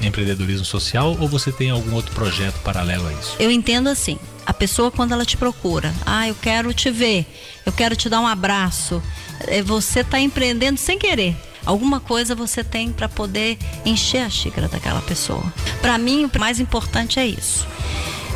[0.01, 3.35] empreendedorismo social ou você tem algum outro projeto paralelo a isso?
[3.39, 4.17] Eu entendo assim.
[4.45, 7.25] A pessoa quando ela te procura, ah, eu quero te ver,
[7.65, 9.01] eu quero te dar um abraço,
[9.47, 11.33] é, você está empreendendo sem querer
[11.65, 15.43] alguma coisa você tem para poder encher a xícara daquela pessoa.
[15.81, 17.65] Para mim, o mais importante é isso.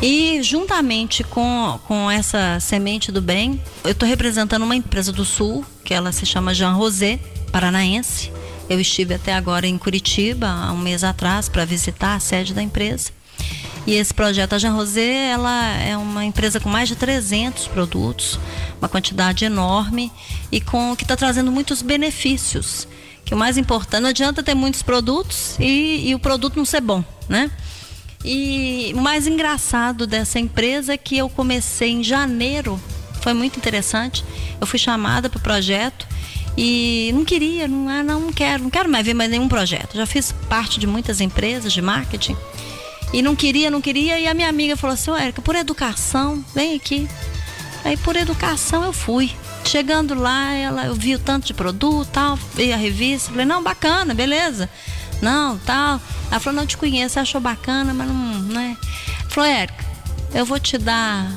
[0.00, 5.64] E juntamente com, com essa semente do bem, eu estou representando uma empresa do Sul,
[5.84, 7.18] que ela se chama Jean Rosé,
[7.50, 8.30] paranaense.
[8.70, 12.62] Eu estive até agora em Curitiba, há um mês atrás, para visitar a sede da
[12.62, 13.10] empresa.
[13.86, 18.38] E esse projeto, a Jean Rosé, ela é uma empresa com mais de 300 produtos,
[18.78, 20.12] uma quantidade enorme
[20.52, 22.86] e com que está trazendo muitos benefícios
[23.24, 26.80] que o mais importante, não adianta ter muitos produtos e, e o produto não ser
[26.80, 27.50] bom, né?
[28.24, 32.80] E o mais engraçado dessa empresa é que eu comecei em janeiro,
[33.22, 34.24] foi muito interessante.
[34.60, 36.06] Eu fui chamada para o projeto
[36.56, 39.96] e não queria, não, ah, não quero, não quero mais ver mais nenhum projeto.
[39.96, 42.36] Já fiz parte de muitas empresas de marketing
[43.12, 44.18] e não queria, não queria.
[44.18, 47.08] E a minha amiga falou assim: Érica, por educação, vem aqui.
[47.84, 49.30] Aí por educação eu fui.
[49.64, 53.62] Chegando lá, ela, eu vi o tanto de produto, tal, vi a revista, falei, não,
[53.62, 54.68] bacana, beleza.
[55.20, 56.00] Não, tal.
[56.30, 58.76] Ela falou, não te conheço, achou bacana, mas não, né?
[59.28, 59.84] Falou, Érica,
[60.34, 61.30] eu vou te dar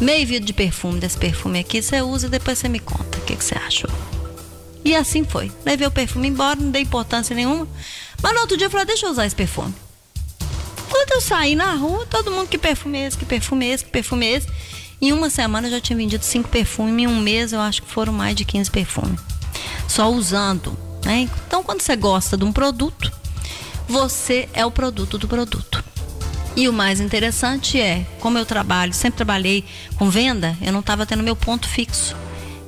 [0.00, 3.22] meio vidro de perfume desse perfume aqui, você usa e depois você me conta o
[3.22, 3.90] que, que você achou.
[4.84, 5.52] E assim foi.
[5.64, 7.68] Levei o perfume embora, não dei importância nenhuma.
[8.20, 9.74] Mas no outro dia eu falei, deixa eu usar esse perfume.
[10.90, 13.84] Quando eu saí na rua, todo mundo, que perfume é esse, que perfume é esse,
[13.84, 14.48] que perfume é esse.
[15.00, 17.90] Em uma semana eu já tinha vendido cinco perfumes, em um mês eu acho que
[17.90, 19.20] foram mais de 15 perfumes.
[19.88, 20.76] Só usando.
[21.04, 21.28] Né?
[21.46, 23.12] Então, quando você gosta de um produto,
[23.88, 25.82] você é o produto do produto.
[26.54, 29.64] E o mais interessante é, como eu trabalho, sempre trabalhei
[29.96, 32.14] com venda, eu não estava tendo meu ponto fixo.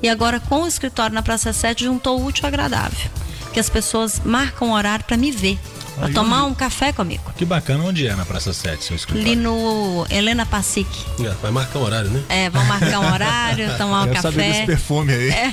[0.02, 3.10] E agora, com o escritório na Praça 7, juntou o útil ao agradável.
[3.52, 5.58] Que as pessoas marcam horário para me ver.
[5.96, 6.52] Pra tomar onde...
[6.52, 7.22] um café comigo.
[7.36, 9.30] Que bacana, onde é na Praça 7, seu escritório?
[9.30, 10.88] Ali no Helena Passic.
[11.20, 12.22] É, vai marcar um horário, né?
[12.28, 14.22] É, vamos marcar um horário, tomar um Eu café.
[14.22, 15.30] Saber desse perfume aí.
[15.30, 15.52] É.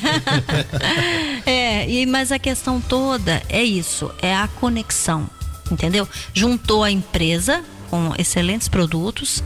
[1.50, 5.30] é, e, mas a questão toda é isso, é a conexão,
[5.72, 6.08] entendeu?
[6.34, 9.44] Juntou a empresa com excelentes produtos.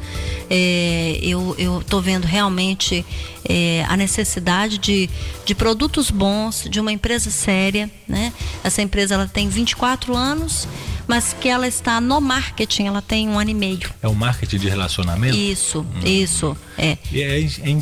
[0.47, 3.03] É, eu estou vendo realmente
[3.43, 5.09] é, a necessidade de,
[5.43, 7.89] de produtos bons, de uma empresa séria.
[8.07, 8.31] Né?
[8.63, 10.67] Essa empresa ela tem 24 anos,
[11.07, 13.89] mas que ela está no marketing, ela tem um ano e meio.
[14.01, 15.35] É o marketing de relacionamento?
[15.35, 16.05] Isso, hum.
[16.05, 16.55] isso.
[16.77, 16.99] É.
[17.11, 17.77] E é, é,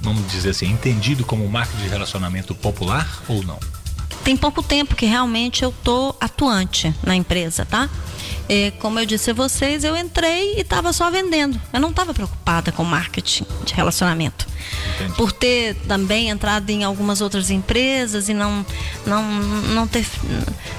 [0.00, 3.58] vamos dizer assim, entendido como marketing de relacionamento popular ou não?
[4.24, 7.88] Tem pouco tempo que realmente eu tô atuante na empresa, tá?
[8.48, 11.60] É, como eu disse a vocês, eu entrei e estava só vendendo.
[11.72, 14.46] Eu não estava preocupada com marketing de relacionamento.
[14.94, 15.14] Entendi.
[15.14, 18.64] Por ter também entrado em algumas outras empresas e não,
[19.06, 20.06] não, não ter.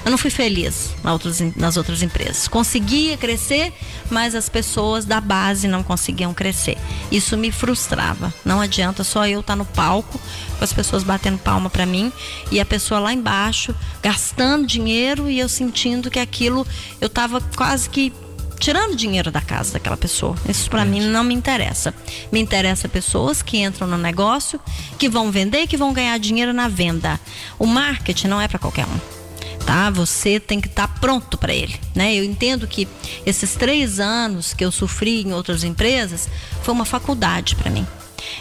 [0.04, 2.48] Eu não fui feliz nas outras, nas outras empresas.
[2.48, 3.72] Conseguia crescer,
[4.10, 6.78] mas as pessoas da base não conseguiam crescer.
[7.12, 8.34] Isso me frustrava.
[8.44, 10.20] Não adianta só eu estar no palco
[10.58, 12.12] com as pessoas batendo palma para mim
[12.52, 16.68] e a pessoa lá embaixo gastando dinheiro e eu sentindo que aquilo
[17.00, 18.14] eu estava quase que
[18.58, 20.34] tirando dinheiro da casa daquela pessoa.
[20.48, 21.94] Isso para mim não me interessa.
[22.32, 24.62] Me interessa pessoas que entram no negócio,
[24.98, 27.20] que vão vender e que vão ganhar dinheiro na venda.
[27.60, 29.66] O marketing não é para qualquer um.
[29.66, 29.90] Tá?
[29.90, 32.16] Você tem que estar tá pronto para ele, né?
[32.16, 32.88] Eu entendo que
[33.26, 36.30] esses três anos que eu sofri em outras empresas
[36.64, 37.86] foi uma faculdade para mim.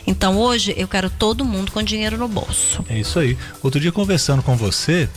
[0.07, 2.85] Então hoje eu quero todo mundo com dinheiro no bolso.
[2.89, 3.37] É isso aí.
[3.65, 5.09] Outro dia conversando com você,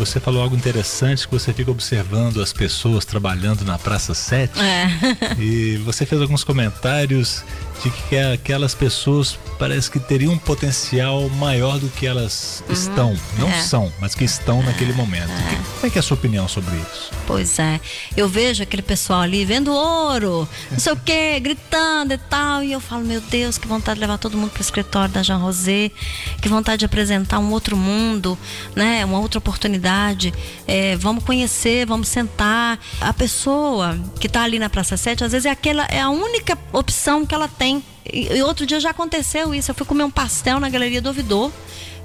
[0.00, 4.58] você falou algo interessante que você fica observando as pessoas trabalhando na Praça 7.
[4.58, 4.88] É.
[5.38, 7.44] e você fez alguns comentários
[7.82, 12.72] de que aquelas pessoas parece que teriam um potencial maior do que elas uhum.
[12.72, 13.18] estão.
[13.38, 13.62] Não é.
[13.62, 15.30] são, mas que estão naquele momento.
[15.30, 15.56] É.
[15.74, 17.10] Como é que é a sua opinião sobre isso?
[17.26, 17.80] Pois é.
[18.16, 22.62] Eu vejo aquele pessoal ali vendo ouro, não sei o quê, gritando e tal.
[22.62, 25.22] E eu falo, meu Deus, que vontade de levar todo mundo para o escritório da
[25.22, 25.90] Jean Rosé,
[26.40, 28.38] que vontade de apresentar um outro mundo,
[28.74, 29.04] né?
[29.04, 30.32] Uma outra oportunidade.
[30.66, 32.78] É, vamos conhecer, vamos sentar.
[33.00, 36.58] A pessoa que está ali na Praça 7, às vezes é aquela, é a única
[36.72, 37.69] opção que ela tem
[38.12, 39.70] e, outro dia já aconteceu isso.
[39.70, 41.50] Eu fui comer um pastel na Galeria do Ouvidor.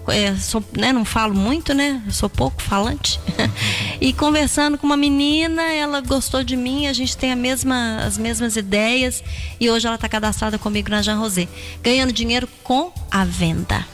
[0.08, 2.02] É, sou, né, não falo muito, né?
[2.06, 3.20] Eu sou pouco falante.
[4.00, 8.18] e conversando com uma menina, ela gostou de mim, a gente tem a mesma, as
[8.18, 9.24] mesmas ideias.
[9.60, 11.48] E hoje ela está cadastrada comigo na Jean Rosé.
[11.82, 13.86] Ganhando dinheiro com a venda.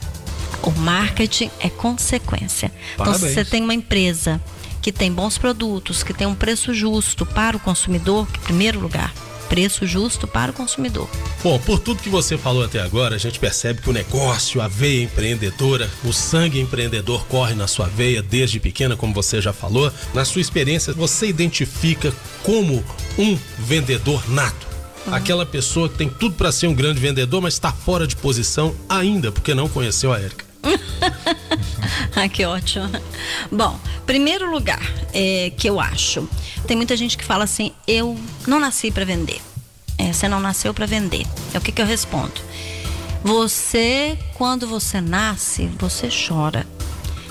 [0.62, 2.70] O marketing é consequência.
[2.96, 3.16] Parabéns.
[3.16, 4.40] Então, se você tem uma empresa
[4.82, 8.80] que tem bons produtos, que tem um preço justo para o consumidor, que em primeiro
[8.80, 9.12] lugar
[9.52, 11.10] preço justo para o consumidor.
[11.42, 14.66] Bom, por tudo que você falou até agora, a gente percebe que o negócio, a
[14.66, 19.92] veia empreendedora, o sangue empreendedor corre na sua veia desde pequena, como você já falou.
[20.14, 22.10] Na sua experiência, você identifica
[22.42, 22.82] como
[23.18, 24.66] um vendedor nato?
[25.06, 25.14] Uhum.
[25.14, 28.74] Aquela pessoa que tem tudo para ser um grande vendedor, mas está fora de posição
[28.88, 30.51] ainda, porque não conheceu a Érica.
[32.14, 32.88] ah, que ótimo.
[33.50, 36.28] Bom, primeiro lugar é, que eu acho,
[36.66, 39.40] tem muita gente que fala assim: eu não nasci para vender.
[39.98, 41.26] É, você não nasceu para vender.
[41.52, 42.40] É o que, que eu respondo.
[43.22, 46.66] Você, quando você nasce, você chora.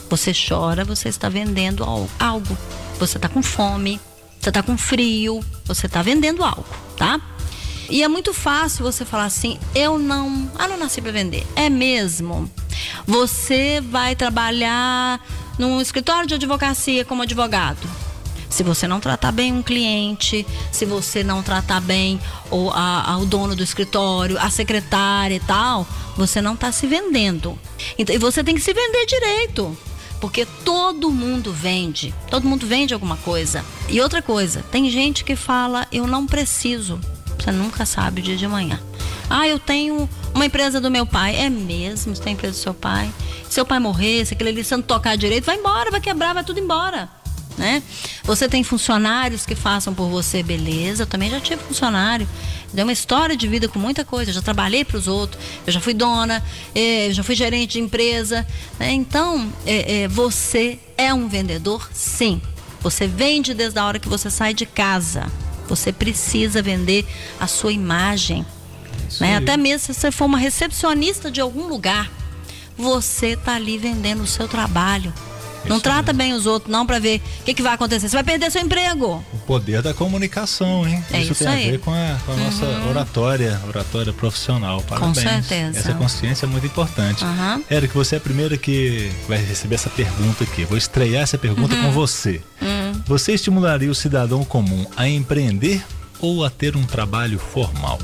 [0.09, 1.83] Você chora, você está vendendo
[2.19, 2.57] algo.
[2.99, 3.99] Você está com fome,
[4.39, 6.65] você está com frio, você está vendendo algo,
[6.97, 7.19] tá?
[7.91, 11.45] E é muito fácil você falar assim: eu não, ah, não nasci para vender.
[11.57, 12.49] É mesmo.
[13.05, 15.19] Você vai trabalhar
[15.59, 17.85] num escritório de advocacia como advogado.
[18.49, 23.17] Se você não tratar bem um cliente, se você não tratar bem o, a, a,
[23.17, 27.59] o dono do escritório, a secretária e tal, você não está se vendendo.
[27.97, 29.77] Então, e você tem que se vender direito.
[30.21, 32.13] Porque todo mundo vende.
[32.29, 33.65] Todo mundo vende alguma coisa.
[33.89, 36.99] E outra coisa, tem gente que fala, eu não preciso.
[37.41, 38.79] Você nunca sabe o dia de amanhã.
[39.29, 41.35] Ah, eu tenho uma empresa do meu pai.
[41.35, 42.15] É mesmo?
[42.15, 43.11] Você tem empresa do seu pai?
[43.49, 46.59] Seu pai morrer, se aquele ali não tocar direito, vai embora, vai quebrar, vai tudo
[46.59, 47.09] embora.
[47.57, 47.83] Né?
[48.23, 51.03] Você tem funcionários que façam por você, beleza.
[51.03, 52.27] Eu também já tive funcionário.
[52.71, 54.29] Deu uma história de vida com muita coisa.
[54.29, 57.73] Eu já trabalhei para os outros, eu já fui dona, eh, eu já fui gerente
[57.73, 58.47] de empresa.
[58.79, 58.91] Né?
[58.91, 62.41] Então, é, é, você é um vendedor, sim.
[62.81, 65.29] Você vende desde a hora que você sai de casa.
[65.75, 67.05] Você precisa vender
[67.39, 68.45] a sua imagem.
[69.19, 69.37] Né?
[69.37, 72.11] Até mesmo se você for uma recepcionista de algum lugar,
[72.77, 75.13] você está ali vendendo o seu trabalho.
[75.65, 78.09] Não trata bem os outros, não, para ver o que, que, vai acontecer.
[78.09, 79.23] Você vai perder seu emprego.
[79.31, 81.03] O poder da comunicação, hein?
[81.11, 81.67] É isso, isso tem aí.
[81.67, 82.43] a ver com a, com a uhum.
[82.43, 84.81] nossa oratória, oratória profissional.
[84.81, 85.17] Parabéns.
[85.17, 85.79] Com certeza.
[85.79, 87.23] Essa consciência é muito importante.
[87.23, 87.63] Uhum.
[87.93, 90.65] Você é a primeira que vai receber essa pergunta aqui.
[90.65, 91.83] Vou estrear essa pergunta uhum.
[91.83, 92.41] com você.
[92.61, 92.80] Uhum.
[93.05, 95.83] Você estimularia o cidadão comum a empreender
[96.19, 97.99] ou a ter um trabalho formal?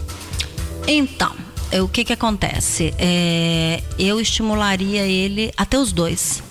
[0.88, 1.34] Então,
[1.82, 2.94] o que que acontece?
[2.98, 6.42] É, eu estimularia ele até os dois.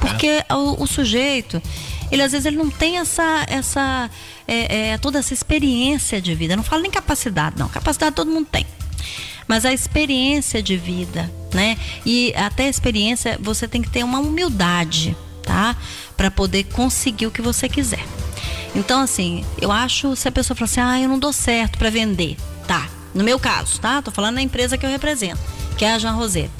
[0.00, 0.46] Porque é.
[0.54, 1.60] o, o, sujeito,
[2.10, 4.10] ele às vezes ele não tem essa, essa
[4.46, 6.54] é, é, toda essa experiência de vida.
[6.54, 7.68] Eu não falo nem capacidade, não.
[7.68, 8.66] Capacidade todo mundo tem.
[9.46, 11.78] Mas a experiência de vida, né?
[12.04, 15.16] E até a experiência, você tem que ter uma humildade,
[15.48, 15.74] tá?
[16.16, 18.04] Para poder conseguir o que você quiser.
[18.76, 21.88] Então, assim, eu acho se a pessoa fala assim, ah, eu não dou certo para
[21.88, 22.86] vender, tá?
[23.14, 24.02] No meu caso, tá?
[24.02, 25.40] Tô falando da empresa que eu represento,
[25.76, 26.50] que é a Jean Rosé,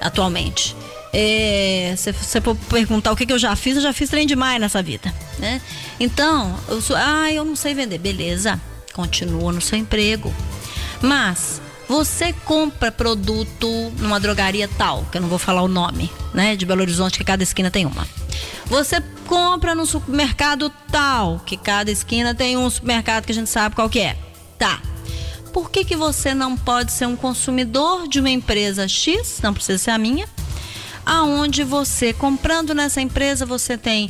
[0.00, 0.76] atualmente.
[1.12, 4.26] É, se você for perguntar o que, que eu já fiz, eu já fiz trem
[4.26, 5.60] demais nessa vida, né?
[5.98, 8.60] Então, eu sou, ah, eu não sei vender, beleza?
[8.92, 10.32] Continua no seu emprego.
[11.02, 16.54] Mas você compra produto numa drogaria tal, que eu não vou falar o nome, né?
[16.54, 18.06] De Belo Horizonte, que cada esquina tem uma.
[18.66, 23.74] Você compra no supermercado tal, que cada esquina tem um supermercado que a gente sabe
[23.74, 24.16] qual que é.
[24.56, 24.80] Tá.
[25.52, 29.76] Por que, que você não pode ser um consumidor de uma empresa X, não precisa
[29.76, 30.28] ser a minha,
[31.04, 34.08] aonde você comprando nessa empresa você tem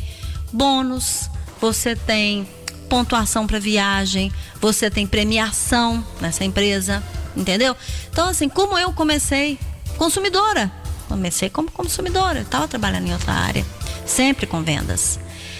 [0.52, 2.46] bônus, você tem
[2.90, 4.30] pontuação para viagem,
[4.60, 7.02] você tem premiação nessa empresa,
[7.36, 7.76] entendeu?
[8.10, 9.58] Então, assim, como eu comecei
[9.96, 10.70] consumidora,
[11.08, 13.64] comecei como consumidora, estava trabalhando em outra área,
[14.06, 15.18] sempre com vendas.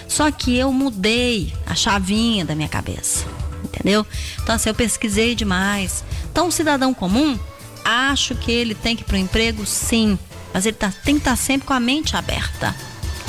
[0.09, 3.25] Só que eu mudei a chavinha da minha cabeça,
[3.63, 4.05] entendeu?
[4.43, 6.05] Então, assim, eu pesquisei demais.
[6.31, 7.39] Então, um cidadão comum,
[7.85, 10.19] acho que ele tem que ir para o emprego, sim,
[10.53, 12.75] mas ele tá, tem que estar tá sempre com a mente aberta.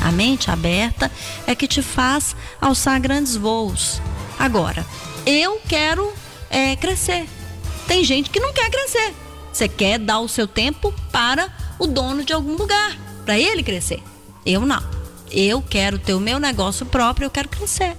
[0.02, 1.12] A mente aberta
[1.46, 4.02] é que te faz alçar grandes voos.
[4.40, 4.84] Agora,
[5.26, 6.12] eu quero
[6.50, 7.28] é, crescer.
[7.88, 9.14] Tem gente que não quer crescer.
[9.52, 14.02] Você quer dar o seu tempo para o dono de algum lugar, para ele crescer.
[14.46, 14.82] Eu não.
[15.30, 17.98] Eu quero ter o meu negócio próprio, eu quero crescer.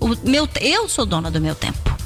[0.00, 1.96] O meu, eu sou dona do meu tempo.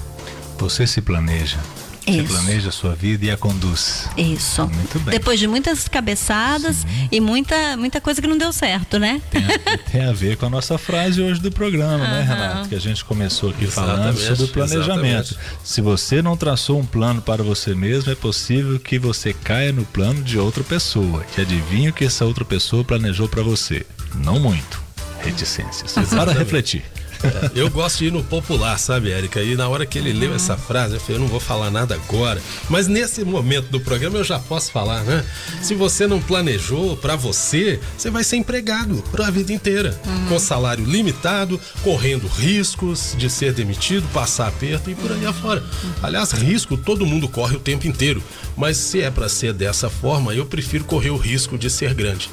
[0.59, 1.59] Você se planeja
[2.07, 2.33] você Isso.
[2.33, 4.09] planeja a sua vida e a conduz.
[4.17, 4.67] Isso.
[4.69, 5.11] Muito bem.
[5.11, 7.09] Depois de muitas cabeçadas Sim.
[7.11, 9.21] e muita, muita coisa que não deu certo, né?
[9.31, 12.11] Tem a, tem a ver com a nossa frase hoje do programa, uhum.
[12.11, 12.69] né, Renato?
[12.69, 15.33] Que a gente começou aqui exatamente, falando sobre o planejamento.
[15.33, 15.59] Exatamente.
[15.65, 19.85] Se você não traçou um plano para você mesmo, é possível que você caia no
[19.85, 21.25] plano de outra pessoa.
[21.35, 23.85] Que adivinha o que essa outra pessoa planejou para você?
[24.15, 24.81] Não muito.
[25.23, 25.93] Reticências.
[26.11, 26.85] Para refletir.
[27.27, 29.43] É, eu gosto de ir no popular, sabe, Érica?
[29.43, 31.95] E na hora que ele leu essa frase, eu falei, eu não vou falar nada
[31.95, 32.41] agora.
[32.69, 35.25] Mas nesse momento do programa eu já posso falar, né?
[35.63, 39.99] Se você não planejou para você, você vai ser empregado para a vida inteira.
[40.07, 40.27] Uhum.
[40.29, 45.63] Com salário limitado, correndo riscos de ser demitido, passar aperto e por aí afora.
[46.03, 48.23] Aliás, risco todo mundo corre o tempo inteiro.
[48.57, 52.31] Mas se é para ser dessa forma, eu prefiro correr o risco de ser grande.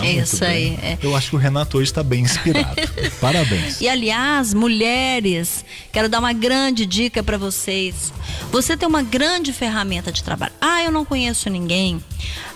[0.00, 0.78] Ah, Isso aí.
[0.82, 0.98] É.
[1.02, 2.76] Eu acho que o Renato hoje está bem inspirado.
[3.20, 3.80] Parabéns.
[3.80, 8.12] E aliás, mulheres, quero dar uma grande dica para vocês.
[8.50, 10.52] Você tem uma grande ferramenta de trabalho.
[10.60, 12.02] Ah, eu não conheço ninguém.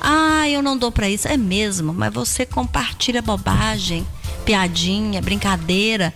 [0.01, 1.29] Ah, eu não dou para isso.
[1.29, 4.07] É mesmo, mas você compartilha bobagem,
[4.45, 6.13] piadinha, brincadeira.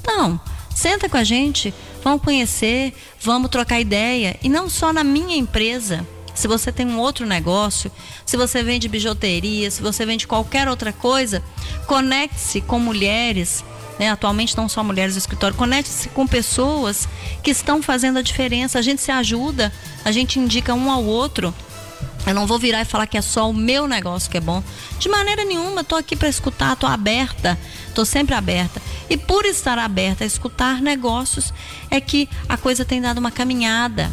[0.00, 0.40] Então,
[0.74, 4.36] senta com a gente, vamos conhecer, vamos trocar ideia.
[4.42, 6.06] E não só na minha empresa
[6.38, 7.90] se você tem um outro negócio,
[8.24, 11.42] se você vende bijuteria, se você vende qualquer outra coisa,
[11.84, 13.64] conecte-se com mulheres.
[13.98, 14.08] Né?
[14.08, 17.08] Atualmente não só mulheres do escritório, conecte-se com pessoas
[17.42, 18.78] que estão fazendo a diferença.
[18.78, 19.72] A gente se ajuda,
[20.04, 21.52] a gente indica um ao outro.
[22.24, 24.62] Eu não vou virar e falar que é só o meu negócio que é bom.
[25.00, 27.58] De maneira nenhuma, estou aqui para escutar, estou aberta,
[27.88, 28.80] estou sempre aberta.
[29.10, 31.52] E por estar aberta a escutar negócios,
[31.90, 34.08] é que a coisa tem dado uma caminhada.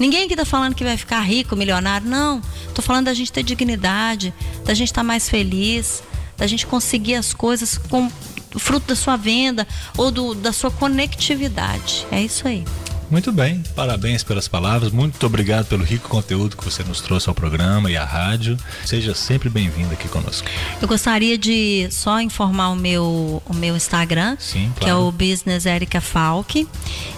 [0.00, 2.08] Ninguém aqui está falando que vai ficar rico, milionário.
[2.08, 2.40] Não.
[2.66, 4.32] Estou falando da gente ter dignidade,
[4.64, 6.02] da gente estar tá mais feliz,
[6.38, 8.10] da gente conseguir as coisas com
[8.58, 12.06] fruto da sua venda ou do, da sua conectividade.
[12.10, 12.64] É isso aí.
[13.10, 14.92] Muito bem, parabéns pelas palavras.
[14.92, 18.56] Muito obrigado pelo rico conteúdo que você nos trouxe ao programa e à rádio.
[18.86, 20.46] Seja sempre bem-vindo aqui conosco.
[20.80, 24.84] Eu gostaria de só informar o meu, o meu Instagram, Sim, claro.
[24.84, 26.68] que é o Business Erika Falk.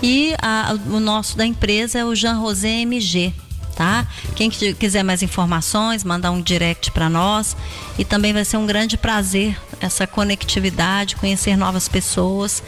[0.03, 3.35] E a, o nosso da empresa é o Jean Rosé MG
[3.75, 4.07] tá?
[4.37, 7.57] Quem quiser mais informações, mandar um direct para nós
[7.99, 12.63] e também vai ser um grande prazer essa conectividade, conhecer novas pessoas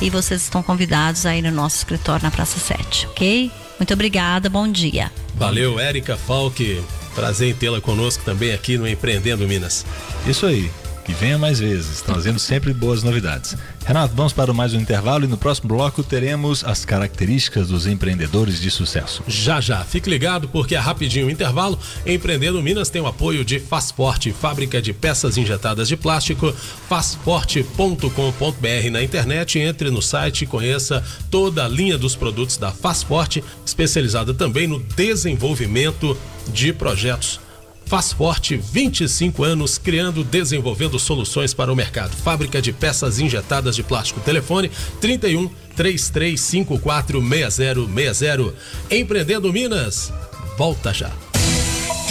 [0.00, 3.50] e vocês estão convidados aí no nosso escritório na Praça 7, ok?
[3.78, 5.10] Muito obrigada, bom dia.
[5.34, 6.82] Valeu, Érica Falk.
[7.14, 9.86] Prazer em tê-la conosco também aqui no Empreendendo Minas.
[10.26, 10.70] Isso aí
[11.06, 13.56] que venha mais vezes, trazendo sempre boas novidades.
[13.86, 18.60] Renato, vamos para mais um intervalo e no próximo bloco teremos as características dos empreendedores
[18.60, 19.22] de sucesso.
[19.28, 21.78] Já já, fique ligado porque é rapidinho o intervalo.
[22.04, 26.52] Empreendendo Minas tem o apoio de Fazforte, fábrica de peças injetadas de plástico,
[26.88, 33.44] fazforte.com.br na internet, entre no site e conheça toda a linha dos produtos da Fazforte,
[33.64, 37.45] especializada também no desenvolvimento de projetos
[37.86, 42.10] Faz Forte 25 anos criando, desenvolvendo soluções para o mercado.
[42.16, 44.20] Fábrica de peças injetadas de plástico.
[44.20, 44.70] Telefone
[45.00, 48.54] 31 3354 6060.
[48.90, 50.12] Empreendendo Minas.
[50.58, 51.12] Volta já.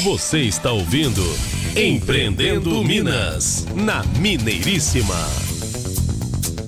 [0.03, 1.21] Você está ouvindo
[1.75, 5.15] Empreendendo Minas na Mineiríssima.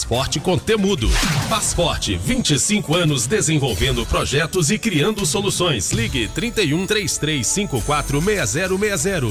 [0.04, 1.09] Forte com Temudo.
[1.48, 5.90] Faz Forte, 25 anos desenvolvendo projetos e criando soluções.
[5.90, 9.26] Ligue 31 3354 6060.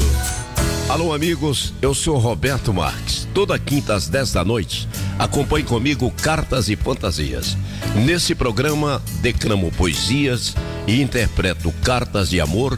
[0.89, 3.25] Alô, amigos, eu sou Roberto Marques.
[3.33, 7.55] Toda quinta às 10 da noite, acompanhe comigo Cartas e Fantasias.
[8.05, 10.53] Nesse programa, declamo poesias
[10.85, 12.77] e interpreto cartas de amor,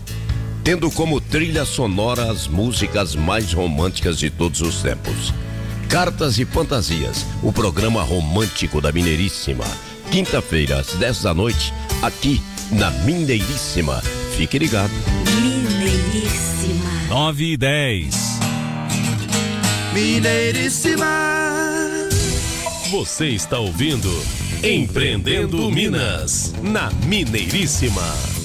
[0.63, 5.33] tendo como trilha sonora as músicas mais românticas de todos os tempos.
[5.89, 9.63] Cartas e Fantasias, o programa romântico da Mineiríssima.
[10.11, 14.01] Quinta-feira, às 10 da noite, aqui na Mineiríssima.
[14.35, 14.91] Fique ligado.
[15.41, 16.91] Mineiríssima.
[17.09, 18.15] 9 e 10.
[19.93, 21.07] Mineiríssima.
[22.91, 24.11] Você está ouvindo
[24.63, 28.36] Empreendendo Minas, na Mineiríssima.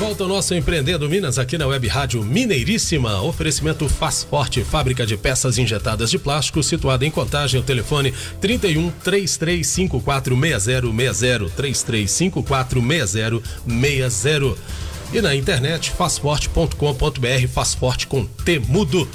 [0.00, 3.20] Volta ao nosso Empreendendo Minas aqui na Web Rádio Mineiríssima.
[3.20, 7.60] Oferecimento Faz Forte, fábrica de peças injetadas de plástico, situada em Contagem.
[7.60, 14.56] O telefone 31 3354 6060 3354 6060.
[15.12, 19.06] E na internet fazforte.com.br, faz forte com Temudo.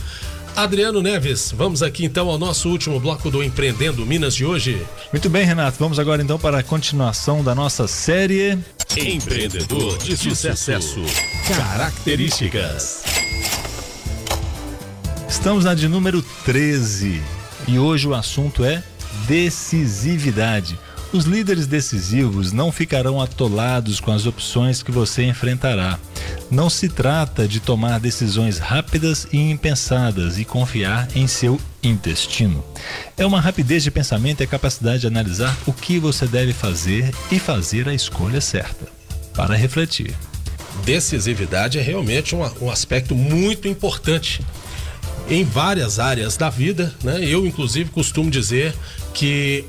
[0.56, 4.82] Adriano Neves, vamos aqui então ao nosso último bloco do Empreendendo Minas de hoje.
[5.12, 5.78] Muito bem, Renato.
[5.80, 8.58] Vamos agora então para a continuação da nossa série.
[8.94, 11.02] Empreendedor de sucesso.
[11.48, 13.04] Características.
[15.28, 17.22] Estamos na de número 13
[17.68, 18.82] e hoje o assunto é
[19.28, 20.80] decisividade.
[21.16, 25.98] Os líderes decisivos não ficarão atolados com as opções que você enfrentará.
[26.52, 32.62] Não se trata de tomar decisões rápidas e impensadas e confiar em seu intestino.
[33.18, 37.16] É uma rapidez de pensamento e a capacidade de analisar o que você deve fazer
[37.32, 38.86] e fazer a escolha certa.
[39.34, 40.14] Para refletir.
[40.84, 44.42] decisividade é realmente um, um aspecto muito importante
[45.30, 47.24] em várias áreas da vida, né?
[47.24, 48.76] Eu inclusive costumo dizer
[49.14, 49.64] que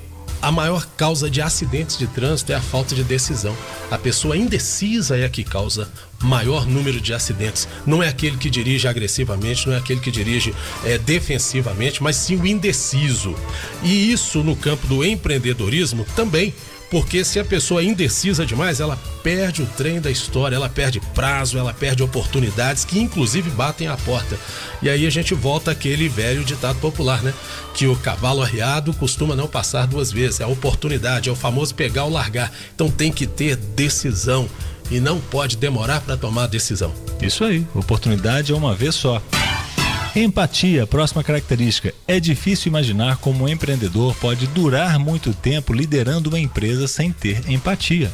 [0.47, 3.53] a maior causa de acidentes de trânsito é a falta de decisão.
[3.90, 5.90] A pessoa indecisa é a que causa
[6.22, 7.66] maior número de acidentes.
[7.84, 12.36] Não é aquele que dirige agressivamente, não é aquele que dirige é, defensivamente, mas sim
[12.36, 13.34] o indeciso.
[13.82, 16.55] E isso no campo do empreendedorismo também.
[16.91, 21.01] Porque se a pessoa é indecisa demais, ela perde o trem da história, ela perde
[21.14, 24.39] prazo, ela perde oportunidades que inclusive batem à porta.
[24.80, 27.34] E aí a gente volta àquele velho ditado popular, né?
[27.74, 30.41] Que o cavalo arriado costuma não passar duas vezes.
[30.41, 32.53] É a oportunidade, é o famoso pegar ou largar.
[32.74, 34.49] Então tem que ter decisão
[34.91, 36.93] e não pode demorar para tomar a decisão.
[37.20, 39.20] Isso aí, oportunidade é uma vez só.
[40.16, 41.92] Empatia, próxima característica.
[42.08, 47.50] É difícil imaginar como um empreendedor pode durar muito tempo liderando uma empresa sem ter
[47.50, 48.10] empatia.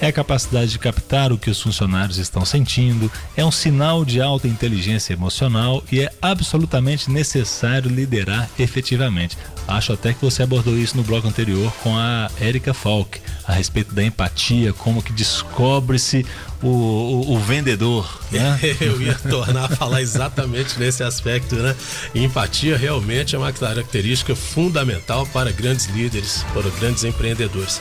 [0.00, 4.20] É a capacidade de captar o que os funcionários estão sentindo, é um sinal de
[4.20, 9.38] alta inteligência emocional e é absolutamente necessário liderar efetivamente.
[9.66, 13.94] Acho até que você abordou isso no bloco anterior com a Erika Falk, a respeito
[13.94, 16.24] da empatia, como que descobre-se
[16.62, 18.58] o, o, o vendedor, né?
[18.80, 21.74] Eu ia tornar a falar exatamente nesse aspecto, né?
[22.14, 27.80] Empatia realmente é uma característica fundamental para grandes líderes, para grandes empreendedores.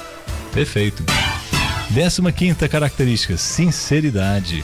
[0.53, 1.03] Perfeito.
[1.90, 4.64] Décima quinta característica, sinceridade.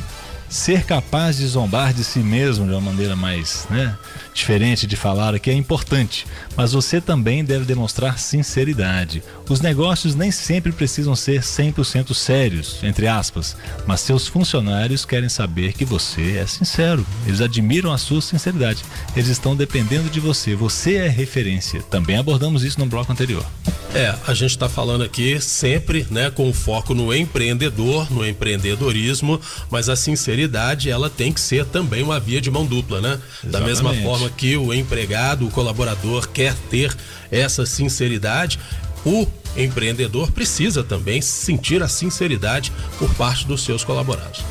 [0.49, 3.95] ser capaz de zombar de si mesmo de uma maneira mais né,
[4.33, 6.25] diferente de falar aqui é importante,
[6.55, 9.23] mas você também deve demonstrar sinceridade.
[9.49, 13.55] Os negócios nem sempre precisam ser 100% sérios, entre aspas,
[13.85, 17.05] mas seus funcionários querem saber que você é sincero.
[17.25, 18.83] Eles admiram a sua sinceridade.
[19.15, 20.55] Eles estão dependendo de você.
[20.55, 21.81] Você é referência.
[21.83, 23.45] Também abordamos isso no bloco anterior.
[23.93, 29.89] É, a gente está falando aqui sempre, né, com foco no empreendedor, no empreendedorismo, mas
[29.89, 33.19] a sinceridade ela tem que ser também uma via de mão dupla, né?
[33.43, 33.51] Exatamente.
[33.51, 36.95] Da mesma forma que o empregado, o colaborador quer ter
[37.31, 38.59] essa sinceridade,
[39.05, 44.43] o empreendedor precisa também sentir a sinceridade por parte dos seus colaborados.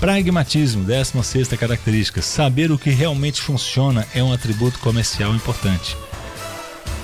[0.00, 2.22] Pragmatismo, 16 característica.
[2.22, 5.96] Saber o que realmente funciona é um atributo comercial importante.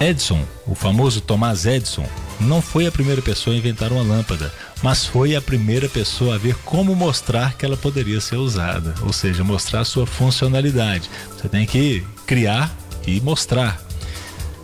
[0.01, 2.07] Edison, o famoso Thomas Edison,
[2.41, 4.53] não foi a primeira pessoa a inventar uma lâmpada,
[4.85, 9.14] mas foi a primeira pessoa a ver como mostrar que ela poderia ser usada, ou
[9.14, 11.09] seja, mostrar sua funcionalidade.
[11.35, 12.70] Você tem que criar
[13.07, 13.82] e mostrar.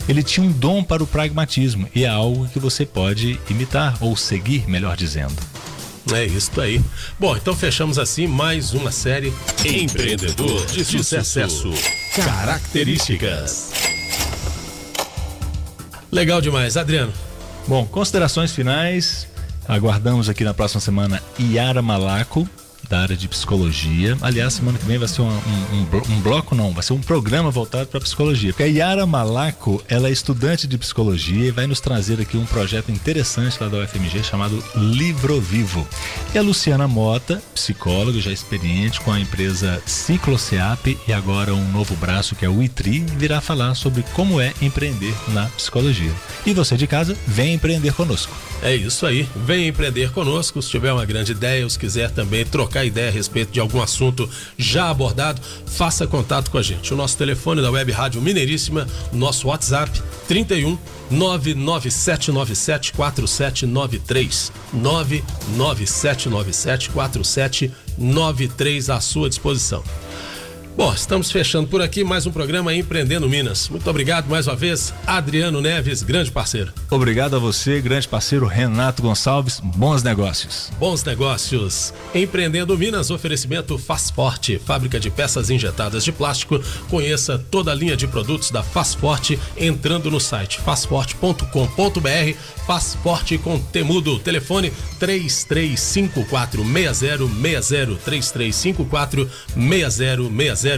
[0.06, 4.14] Ele tinha um dom para o pragmatismo e é algo que você pode imitar ou
[4.14, 5.36] seguir, melhor dizendo.
[6.12, 6.82] É isso aí.
[7.18, 9.32] Bom, então fechamos assim mais uma série
[9.64, 11.70] Empreendedor de Sucesso.
[12.14, 13.72] Características.
[16.12, 17.12] Legal demais, Adriano.
[17.66, 19.30] Bom, considerações finais.
[19.68, 22.48] Aguardamos aqui na próxima semana Iara Malaco,
[22.90, 24.18] da área de psicologia.
[24.20, 27.48] Aliás, semana que vem vai ser um, um, um bloco, não, vai ser um programa
[27.48, 28.52] voltado para psicologia.
[28.52, 32.44] Porque a Yara Malaco, ela é estudante de psicologia e vai nos trazer aqui um
[32.44, 35.86] projeto interessante lá da UFMG chamado Livro Vivo.
[36.34, 41.94] E a Luciana Mota, psicóloga já experiente com a empresa Cicloceap e agora um novo
[41.94, 46.12] braço que é o ITRI, virá falar sobre como é empreender na psicologia.
[46.44, 48.34] E você de casa, vem empreender conosco.
[48.62, 50.60] É isso aí, vem empreender conosco.
[50.60, 53.80] Se tiver uma grande ideia ou se quiser também trocar ideia a respeito de algum
[53.80, 56.92] assunto já abordado, faça contato com a gente.
[56.92, 59.90] O nosso telefone da Web Rádio Mineiríssima, nosso WhatsApp
[60.28, 60.76] 31
[61.10, 69.82] 99797 4793 99797 4793 à sua disposição.
[70.76, 73.68] Bom, estamos fechando por aqui mais um programa Empreendendo Minas.
[73.68, 76.72] Muito obrigado mais uma vez, Adriano Neves, grande parceiro.
[76.88, 79.60] Obrigado a você, grande parceiro Renato Gonçalves.
[79.60, 80.70] Bons negócios.
[80.78, 81.92] Bons negócios.
[82.14, 86.60] Empreendendo Minas, oferecimento Faz Forte, fábrica de peças injetadas de plástico.
[86.88, 92.38] Conheça toda a linha de produtos da Faz Forte entrando no site fazforte.com.br.
[92.66, 94.20] Faz Forte com Temudo.
[94.20, 100.69] Telefone 3354 6060 3354 6060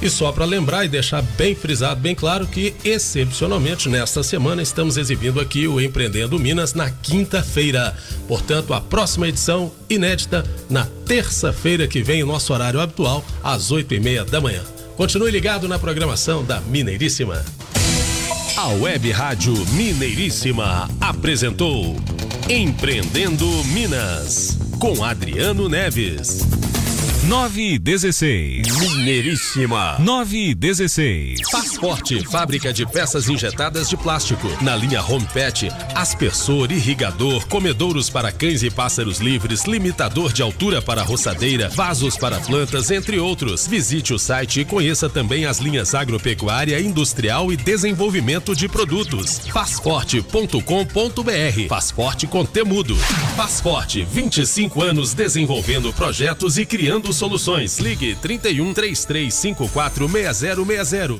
[0.00, 4.96] e só para lembrar e deixar bem frisado, bem claro que excepcionalmente nesta semana estamos
[4.96, 7.96] exibindo aqui o Empreendendo Minas na quinta-feira.
[8.26, 13.94] Portanto, a próxima edição inédita na terça-feira que vem, o nosso horário habitual, às oito
[13.94, 14.62] e meia da manhã.
[14.96, 17.44] Continue ligado na programação da Mineiríssima.
[18.56, 21.96] A Web Rádio Mineiríssima apresentou
[22.48, 26.73] Empreendendo Minas com Adriano Neves.
[27.28, 28.66] 9 e 16.
[28.80, 29.96] Mineiríssima.
[29.98, 31.40] 9 e 16.
[31.50, 34.46] Passporte, fábrica de peças injetadas de plástico.
[34.62, 40.82] Na linha Home Pet, aspersor, irrigador, comedouros para cães e pássaros livres, limitador de altura
[40.82, 43.66] para roçadeira, vasos para plantas, entre outros.
[43.66, 49.38] Visite o site e conheça também as linhas agropecuária, industrial e desenvolvimento de produtos.
[49.50, 51.68] Passporte.com.br.
[51.70, 52.98] Passporte com Temudo.
[53.34, 57.78] Passporte, 25 anos desenvolvendo projetos e criando soluções.
[57.78, 61.12] Ligue 31 3354 6060.